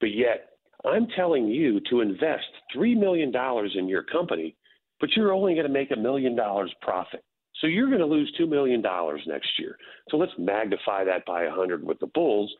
But 0.00 0.14
yet, 0.14 0.50
I'm 0.84 1.06
telling 1.14 1.48
you 1.48 1.80
to 1.90 2.00
invest 2.00 2.46
$3 2.74 2.98
million 2.98 3.32
in 3.74 3.88
your 3.88 4.02
company, 4.02 4.56
but 4.98 5.10
you're 5.14 5.32
only 5.32 5.54
going 5.54 5.66
to 5.66 5.72
make 5.72 5.90
a 5.90 5.96
million 5.96 6.34
dollars 6.36 6.72
profit. 6.80 7.22
So 7.60 7.66
you're 7.66 7.88
going 7.88 8.00
to 8.00 8.06
lose 8.06 8.32
$2 8.40 8.48
million 8.48 8.82
next 9.26 9.50
year. 9.58 9.76
So 10.10 10.16
let's 10.16 10.32
magnify 10.38 11.04
that 11.04 11.24
by 11.26 11.44
100 11.44 11.84
with 11.84 11.98
the 11.98 12.06
Bulls. 12.06 12.52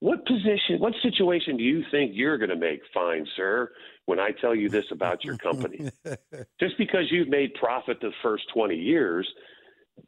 What 0.00 0.24
position, 0.26 0.78
what 0.78 0.94
situation 1.02 1.56
do 1.56 1.64
you 1.64 1.82
think 1.90 2.12
you're 2.14 2.38
going 2.38 2.50
to 2.50 2.56
make 2.56 2.80
fine, 2.94 3.26
sir, 3.36 3.70
when 4.06 4.20
I 4.20 4.30
tell 4.30 4.54
you 4.54 4.68
this 4.68 4.84
about 4.92 5.24
your 5.24 5.36
company? 5.36 5.90
Just 6.60 6.78
because 6.78 7.06
you've 7.10 7.28
made 7.28 7.54
profit 7.54 7.98
the 8.00 8.12
first 8.22 8.44
20 8.54 8.76
years, 8.76 9.28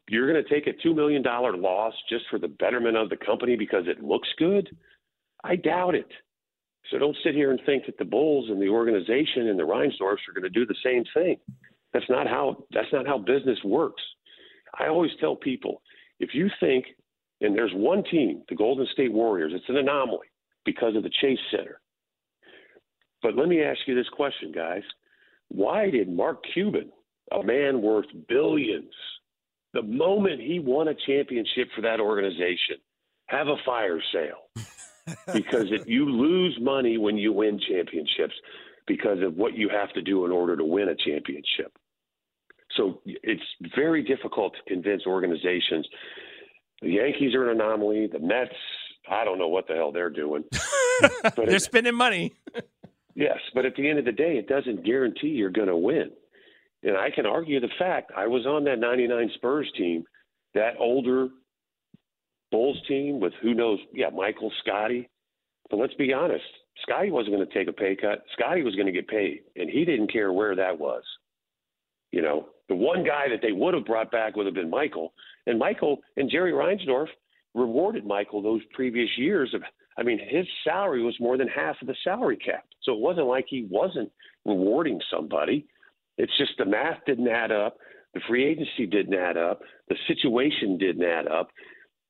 you're 0.09 0.31
going 0.31 0.41
to 0.41 0.49
take 0.49 0.67
a 0.67 0.87
$2 0.87 0.95
million 0.95 1.21
loss 1.21 1.93
just 2.09 2.23
for 2.29 2.39
the 2.39 2.47
betterment 2.47 2.95
of 2.95 3.09
the 3.09 3.17
company 3.17 3.57
because 3.57 3.83
it 3.87 4.01
looks 4.01 4.29
good? 4.37 4.69
I 5.43 5.57
doubt 5.57 5.95
it. 5.95 6.07
So 6.89 6.97
don't 6.97 7.17
sit 7.23 7.35
here 7.35 7.51
and 7.51 7.59
think 7.65 7.85
that 7.85 7.97
the 7.97 8.05
Bulls 8.05 8.49
and 8.49 8.61
the 8.61 8.69
organization 8.69 9.47
and 9.47 9.59
the 9.59 9.63
Reinsdorfs 9.63 10.27
are 10.27 10.33
going 10.33 10.43
to 10.43 10.49
do 10.49 10.65
the 10.65 10.75
same 10.83 11.03
thing. 11.13 11.37
That's 11.93 12.09
not 12.09 12.27
how 12.27 12.63
that's 12.71 12.91
not 12.93 13.05
how 13.05 13.17
business 13.17 13.59
works. 13.63 14.01
I 14.79 14.87
always 14.87 15.11
tell 15.19 15.35
people, 15.35 15.81
if 16.19 16.33
you 16.33 16.49
think 16.59 16.85
and 17.41 17.55
there's 17.55 17.73
one 17.73 18.03
team, 18.03 18.43
the 18.49 18.55
Golden 18.55 18.87
State 18.93 19.11
Warriors, 19.11 19.51
it's 19.55 19.67
an 19.67 19.77
anomaly 19.77 20.27
because 20.63 20.95
of 20.95 21.03
the 21.03 21.11
Chase 21.21 21.39
Center. 21.49 21.81
But 23.23 23.35
let 23.35 23.47
me 23.47 23.61
ask 23.61 23.79
you 23.87 23.95
this 23.95 24.09
question, 24.09 24.51
guys. 24.51 24.83
Why 25.49 25.89
did 25.89 26.09
Mark 26.09 26.43
Cuban, 26.53 26.91
a 27.31 27.43
man 27.43 27.81
worth 27.81 28.05
billions, 28.27 28.93
the 29.73 29.81
moment 29.81 30.41
he 30.41 30.59
won 30.59 30.87
a 30.87 30.95
championship 31.07 31.67
for 31.75 31.81
that 31.81 31.99
organization, 31.99 32.77
have 33.27 33.47
a 33.47 33.57
fire 33.65 34.01
sale? 34.13 34.65
because 35.33 35.71
if 35.71 35.87
you 35.87 36.05
lose 36.05 36.57
money 36.61 36.97
when 36.97 37.17
you 37.17 37.33
win 37.33 37.59
championships 37.67 38.35
because 38.85 39.19
of 39.21 39.35
what 39.35 39.55
you 39.55 39.67
have 39.69 39.91
to 39.93 40.01
do 40.01 40.25
in 40.25 40.31
order 40.31 40.55
to 40.55 40.63
win 40.63 40.89
a 40.89 40.95
championship. 40.95 41.71
So 42.77 43.01
it's 43.05 43.43
very 43.75 44.03
difficult 44.03 44.53
to 44.53 44.73
convince 44.73 45.05
organizations. 45.05 45.87
The 46.81 46.91
Yankees 46.91 47.35
are 47.35 47.49
an 47.49 47.59
anomaly. 47.59 48.07
The 48.11 48.19
Mets, 48.19 48.55
I 49.09 49.23
don't 49.25 49.37
know 49.37 49.47
what 49.47 49.67
the 49.67 49.75
hell 49.75 49.91
they're 49.91 50.09
doing. 50.09 50.43
but 51.23 51.35
they're 51.35 51.55
it, 51.55 51.61
spending 51.61 51.95
money. 51.95 52.33
yes, 53.15 53.37
but 53.53 53.65
at 53.65 53.75
the 53.75 53.89
end 53.89 53.99
of 53.99 54.05
the 54.05 54.11
day, 54.11 54.37
it 54.37 54.47
doesn't 54.47 54.85
guarantee 54.85 55.27
you're 55.27 55.49
going 55.49 55.67
to 55.67 55.77
win. 55.77 56.11
And 56.83 56.97
I 56.97 57.11
can 57.11 57.25
argue 57.25 57.59
the 57.59 57.69
fact 57.77 58.11
I 58.15 58.27
was 58.27 58.45
on 58.45 58.63
that 58.63 58.79
99 58.79 59.31
Spurs 59.35 59.71
team, 59.77 60.03
that 60.55 60.73
older 60.79 61.29
Bulls 62.51 62.81
team 62.87 63.19
with 63.19 63.33
who 63.41 63.53
knows, 63.53 63.79
yeah, 63.93 64.09
Michael, 64.09 64.51
Scottie. 64.63 65.09
But 65.69 65.77
let's 65.77 65.93
be 65.93 66.11
honest, 66.11 66.43
Scottie 66.81 67.11
wasn't 67.11 67.35
going 67.35 67.47
to 67.47 67.53
take 67.53 67.67
a 67.67 67.73
pay 67.73 67.95
cut. 67.95 68.23
Scottie 68.33 68.63
was 68.63 68.75
going 68.75 68.87
to 68.87 68.91
get 68.91 69.07
paid, 69.07 69.41
and 69.55 69.69
he 69.69 69.85
didn't 69.85 70.11
care 70.11 70.33
where 70.33 70.55
that 70.55 70.77
was. 70.77 71.03
You 72.11 72.21
know, 72.21 72.49
the 72.71 72.75
one 72.77 73.03
guy 73.03 73.27
that 73.27 73.41
they 73.41 73.51
would 73.51 73.73
have 73.73 73.83
brought 73.83 74.11
back 74.11 74.37
would 74.37 74.45
have 74.45 74.55
been 74.55 74.69
Michael, 74.69 75.11
and 75.45 75.59
Michael 75.59 75.99
and 76.15 76.31
Jerry 76.31 76.53
Reinsdorf 76.53 77.07
rewarded 77.53 78.05
Michael 78.05 78.41
those 78.41 78.61
previous 78.73 79.09
years 79.17 79.53
of. 79.53 79.61
I 79.97 80.03
mean, 80.03 80.21
his 80.25 80.45
salary 80.63 81.03
was 81.03 81.13
more 81.19 81.37
than 81.37 81.49
half 81.49 81.75
of 81.81 81.87
the 81.89 81.95
salary 82.01 82.37
cap, 82.37 82.63
so 82.81 82.93
it 82.93 82.99
wasn't 82.99 83.27
like 83.27 83.43
he 83.49 83.67
wasn't 83.69 84.09
rewarding 84.45 85.01
somebody. 85.13 85.67
It's 86.17 86.31
just 86.37 86.53
the 86.57 86.65
math 86.65 86.99
didn't 87.05 87.27
add 87.27 87.51
up. 87.51 87.75
The 88.13 88.21
free 88.25 88.45
agency 88.45 88.85
didn't 88.85 89.15
add 89.15 89.35
up. 89.35 89.59
The 89.89 89.97
situation 90.07 90.77
didn't 90.77 91.03
add 91.03 91.27
up. 91.27 91.49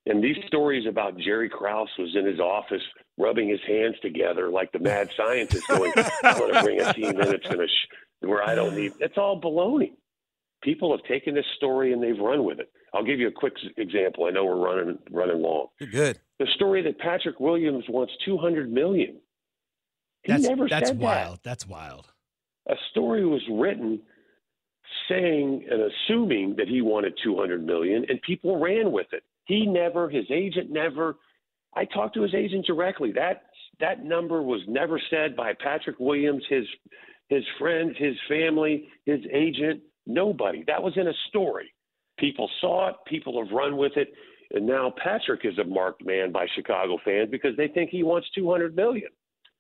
And 0.06 0.24
these 0.24 0.38
stories 0.46 0.86
about 0.88 1.18
Jerry 1.18 1.50
Krause 1.50 1.90
was 1.98 2.16
in 2.16 2.28
his 2.28 2.40
office 2.40 2.84
rubbing 3.18 3.50
his 3.50 3.62
hands 3.68 3.96
together 4.04 4.50
like 4.50 4.72
the 4.74 4.80
mad 4.80 5.10
scientist 5.18 5.68
going, 5.68 5.92
I 5.96 6.40
want 6.40 6.54
to 6.54 6.64
bring 6.64 6.82
a 6.82 6.94
team 6.94 7.10
in 7.10 7.18
that's 7.18 7.48
going 7.48 7.60
to 7.60 7.68
sh- 7.68 7.88
where 8.20 8.48
I 8.48 8.54
don't 8.54 8.76
need. 8.76 8.94
It's 9.00 9.18
all 9.18 9.42
baloney. 9.42 9.94
People 10.62 10.96
have 10.96 11.04
taken 11.06 11.34
this 11.34 11.46
story 11.58 11.94
and 11.94 12.02
they've 12.02 12.20
run 12.20 12.44
with 12.44 12.60
it. 12.60 12.72
I'll 12.94 13.04
give 13.04 13.20
you 13.20 13.28
a 13.28 13.32
quick 13.32 13.54
example. 13.78 14.26
I 14.26 14.32
know 14.32 14.46
we're 14.46 14.58
running 14.58 15.00
running 15.10 15.42
long. 15.42 15.68
You're 15.80 15.90
good. 15.90 16.20
The 16.40 16.48
story 16.56 16.82
that 16.84 17.00
Patrick 17.00 17.40
Williams 17.40 17.86
wants 17.90 18.14
200 18.26 18.72
million. 18.72 19.20
He 20.24 20.32
that's, 20.32 20.44
never 20.44 20.68
that's 20.68 20.90
said 20.90 21.00
wild. 21.00 21.38
That. 21.38 21.44
That's 21.44 21.68
wild. 21.68 22.08
A 22.70 22.76
story 22.92 23.26
was 23.26 23.42
written 23.52 24.02
saying 25.10 25.66
and 25.70 25.82
assuming 25.82 26.56
that 26.58 26.68
he 26.68 26.82
wanted 26.82 27.14
200 27.24 27.66
million, 27.66 28.06
and 28.08 28.22
people 28.22 28.60
ran 28.60 28.92
with 28.92 29.08
it. 29.14 29.24
He 29.46 29.66
never, 29.66 30.10
his 30.10 30.26
agent 30.30 30.70
never. 30.70 31.18
I 31.76 31.86
talked 31.86 32.16
to 32.16 32.22
his 32.22 32.36
agent 32.36 32.66
directly. 32.66 33.12
That 33.14 33.44
that 33.80 34.04
number 34.04 34.42
was 34.42 34.62
never 34.68 35.02
said 35.10 35.36
by 35.36 35.54
Patrick 35.54 36.00
Williams, 36.00 36.44
his 36.50 36.66
his 37.30 37.44
friends, 37.58 37.96
his 37.98 38.16
family, 38.28 38.90
his 39.06 39.22
agent, 39.34 39.82
nobody. 40.06 40.64
That 40.68 40.82
was 40.82 40.94
in 40.96 41.08
a 41.08 41.14
story. 41.30 41.74
People 42.18 42.50
saw 42.60 42.90
it, 42.90 42.96
people 43.08 43.44
have 43.44 43.52
run 43.52 43.78
with 43.78 43.94
it, 43.96 44.10
and 44.54 44.66
now 44.66 44.94
Patrick 45.02 45.42
is 45.44 45.58
a 45.58 45.64
marked 45.64 46.06
man 46.06 46.32
by 46.32 46.46
Chicago 46.56 46.98
fans 47.04 47.30
because 47.32 47.56
they 47.58 47.68
think 47.68 47.90
he 47.90 48.04
wants 48.04 48.28
200 48.36 48.76
million. 48.76 49.10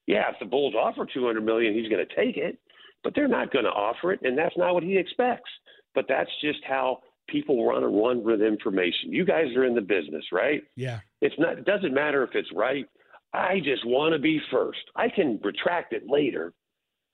Yeah, 0.07 0.29
if 0.29 0.35
the 0.39 0.45
Bulls 0.45 0.75
offer 0.77 1.07
200 1.11 1.41
million, 1.41 1.73
he's 1.73 1.89
going 1.89 2.05
to 2.05 2.15
take 2.15 2.37
it, 2.37 2.59
but 3.03 3.13
they're 3.15 3.27
not 3.27 3.51
going 3.51 3.65
to 3.65 3.71
offer 3.71 4.11
it, 4.11 4.19
and 4.23 4.37
that's 4.37 4.57
not 4.57 4.73
what 4.73 4.83
he 4.83 4.97
expects. 4.97 5.49
But 5.93 6.05
that's 6.07 6.29
just 6.41 6.59
how 6.67 6.99
people 7.27 7.65
run 7.65 7.83
run 7.83 8.23
with 8.23 8.41
information. 8.41 9.11
You 9.11 9.25
guys 9.25 9.47
are 9.55 9.65
in 9.65 9.75
the 9.75 9.81
business, 9.81 10.23
right? 10.31 10.61
Yeah. 10.75 10.99
It's 11.21 11.35
not. 11.37 11.57
It 11.57 11.65
doesn't 11.65 11.93
matter 11.93 12.23
if 12.23 12.31
it's 12.33 12.51
right. 12.53 12.85
I 13.33 13.59
just 13.63 13.85
want 13.85 14.13
to 14.13 14.19
be 14.19 14.41
first. 14.51 14.79
I 14.95 15.07
can 15.09 15.39
retract 15.43 15.93
it 15.93 16.03
later, 16.07 16.53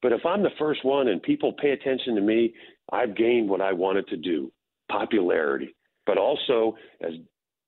but 0.01 0.11
if 0.11 0.25
I'm 0.25 0.41
the 0.41 0.49
first 0.57 0.83
one 0.83 1.09
and 1.09 1.21
people 1.21 1.53
pay 1.53 1.71
attention 1.71 2.15
to 2.15 2.21
me, 2.21 2.53
I've 2.91 3.15
gained 3.15 3.49
what 3.49 3.61
I 3.61 3.73
wanted 3.73 4.07
to 4.09 4.17
do: 4.17 4.51
popularity. 4.91 5.75
But 6.05 6.17
also, 6.17 6.75
as 7.01 7.13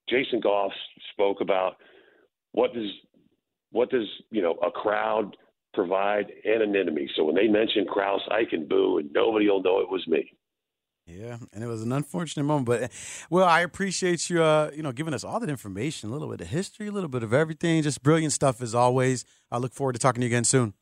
Jason 0.09 0.39
Goff 0.39 0.71
spoke 1.11 1.41
about, 1.41 1.75
what 2.51 2.73
does 2.73 2.89
what 3.71 3.89
does 3.89 4.07
you 4.31 4.41
know 4.41 4.53
a 4.65 4.71
crowd 4.71 5.35
provide 5.73 6.27
anonymity? 6.45 7.09
So 7.15 7.23
when 7.23 7.35
they 7.35 7.47
mention 7.47 7.85
Krause, 7.85 8.21
I 8.31 8.43
can 8.49 8.67
boo, 8.67 8.97
and 8.97 9.11
nobody 9.13 9.47
will 9.49 9.61
know 9.61 9.79
it 9.79 9.89
was 9.89 10.05
me. 10.07 10.31
Yeah, 11.05 11.37
and 11.53 11.63
it 11.63 11.67
was 11.67 11.81
an 11.81 11.91
unfortunate 11.91 12.43
moment, 12.43 12.67
but 12.67 12.91
well, 13.31 13.45
I 13.45 13.61
appreciate 13.61 14.29
you, 14.29 14.43
uh, 14.43 14.69
you 14.75 14.83
know, 14.83 14.91
giving 14.91 15.15
us 15.15 15.23
all 15.23 15.39
that 15.39 15.49
information, 15.49 16.09
a 16.09 16.13
little 16.13 16.29
bit 16.29 16.41
of 16.41 16.47
history, 16.47 16.87
a 16.87 16.91
little 16.91 17.09
bit 17.09 17.23
of 17.23 17.33
everything, 17.33 17.81
just 17.81 18.03
brilliant 18.03 18.31
stuff 18.31 18.61
as 18.61 18.75
always. 18.75 19.25
I 19.51 19.57
look 19.57 19.73
forward 19.73 19.93
to 19.93 19.99
talking 19.99 20.21
to 20.21 20.27
you 20.27 20.29
again 20.29 20.43
soon. 20.43 20.75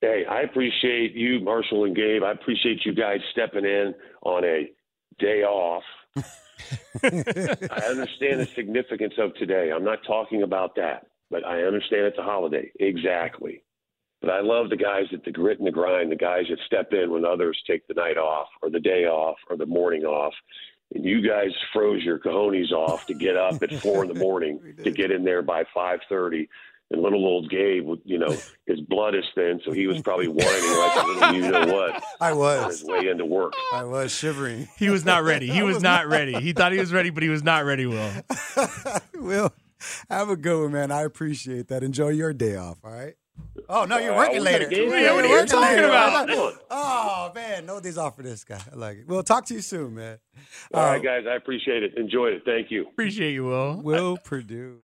Hey, 0.00 0.24
I 0.30 0.42
appreciate 0.42 1.14
you, 1.14 1.40
Marshall 1.40 1.84
and 1.84 1.96
Gabe. 1.96 2.22
I 2.22 2.30
appreciate 2.30 2.84
you 2.84 2.94
guys 2.94 3.18
stepping 3.32 3.64
in 3.64 3.94
on 4.22 4.44
a 4.44 4.70
day 5.18 5.42
off. 5.42 5.82
I 6.16 7.82
understand 7.88 8.40
the 8.40 8.48
significance 8.54 9.14
of 9.18 9.34
today. 9.34 9.72
I'm 9.74 9.84
not 9.84 9.98
talking 10.06 10.42
about 10.42 10.76
that, 10.76 11.06
but 11.30 11.44
I 11.44 11.62
understand 11.62 12.06
it's 12.06 12.18
a 12.18 12.22
holiday. 12.22 12.70
Exactly. 12.78 13.62
But 14.20 14.30
I 14.30 14.40
love 14.40 14.70
the 14.70 14.76
guys 14.76 15.04
that 15.12 15.24
the 15.24 15.30
grit 15.30 15.58
and 15.58 15.66
the 15.66 15.72
grind, 15.72 16.10
the 16.10 16.16
guys 16.16 16.46
that 16.50 16.58
step 16.66 16.92
in 16.92 17.10
when 17.10 17.24
others 17.24 17.60
take 17.66 17.86
the 17.86 17.94
night 17.94 18.18
off 18.18 18.48
or 18.62 18.70
the 18.70 18.80
day 18.80 19.04
off 19.04 19.36
or 19.48 19.56
the 19.56 19.66
morning 19.66 20.04
off. 20.04 20.34
And 20.94 21.04
you 21.04 21.26
guys 21.26 21.50
froze 21.72 22.02
your 22.02 22.18
cojones 22.18 22.72
off 22.72 23.06
to 23.06 23.14
get 23.14 23.36
up 23.36 23.62
at 23.62 23.72
four 23.74 24.04
in 24.04 24.12
the 24.12 24.18
morning 24.18 24.74
to 24.82 24.90
get 24.90 25.10
in 25.10 25.22
there 25.22 25.42
by 25.42 25.64
five 25.74 26.00
thirty. 26.08 26.48
And 26.90 27.02
little 27.02 27.26
old 27.26 27.50
Gabe, 27.50 27.86
you 28.06 28.18
know, 28.18 28.34
his 28.66 28.80
blood 28.80 29.14
is 29.14 29.24
thin, 29.34 29.60
so 29.62 29.72
he 29.72 29.86
was 29.86 30.00
probably 30.00 30.26
whining 30.26 30.78
like 30.78 30.96
a 30.96 31.06
little 31.06 31.34
you 31.34 31.50
know 31.50 31.66
what. 31.74 32.02
I 32.20 32.32
was 32.32 32.62
on 32.64 32.70
his 32.70 32.84
way 32.84 33.08
into 33.10 33.26
work. 33.26 33.52
I 33.74 33.84
was 33.84 34.10
shivering. 34.10 34.68
He 34.78 34.88
was 34.88 35.04
not 35.04 35.22
ready. 35.22 35.48
He 35.50 35.62
was, 35.64 35.74
was 35.74 35.82
not 35.82 36.06
ready. 36.06 36.40
He 36.40 36.54
thought 36.54 36.72
he 36.72 36.78
was 36.78 36.90
ready, 36.92 37.10
but 37.10 37.22
he 37.22 37.28
was 37.28 37.42
not 37.42 37.66
ready. 37.66 37.84
Will. 37.84 38.10
Will, 39.14 39.52
have 40.08 40.30
a 40.30 40.36
good 40.36 40.62
one, 40.62 40.72
man. 40.72 40.90
I 40.90 41.02
appreciate 41.02 41.68
that. 41.68 41.82
Enjoy 41.82 42.08
your 42.08 42.32
day 42.32 42.56
off. 42.56 42.78
All 42.82 42.90
right. 42.90 43.14
Oh 43.68 43.84
no, 43.84 43.98
you're 43.98 44.14
Uh, 44.14 44.16
working 44.16 44.38
we 44.40 44.44
got 44.46 44.50
a 44.50 44.52
later. 44.58 44.68
game 44.68 44.88
You're 44.88 44.98
Yeah, 44.98 45.14
what 45.14 45.24
are 45.24 45.28
you 45.28 45.32
working 45.34 45.46
talking 45.48 45.76
later. 45.76 45.88
about? 45.88 46.54
Oh 46.70 47.32
man, 47.34 47.66
no 47.66 47.80
days 47.80 47.98
off 47.98 48.16
for 48.16 48.22
this 48.22 48.42
guy. 48.44 48.60
I 48.72 48.76
like 48.76 48.98
it. 48.98 49.04
We'll 49.06 49.22
talk 49.22 49.44
to 49.46 49.54
you 49.54 49.60
soon, 49.60 49.94
man. 49.94 50.18
All 50.74 50.82
right, 50.84 51.02
guys, 51.02 51.24
I 51.30 51.34
appreciate 51.36 51.82
it. 51.82 51.96
Enjoyed 51.96 52.32
it. 52.32 52.42
Thank 52.44 52.70
you. 52.70 52.88
Appreciate 52.88 53.32
you, 53.34 53.44
Will. 53.44 53.76
Will 53.82 54.16
Perdue. 54.16 54.76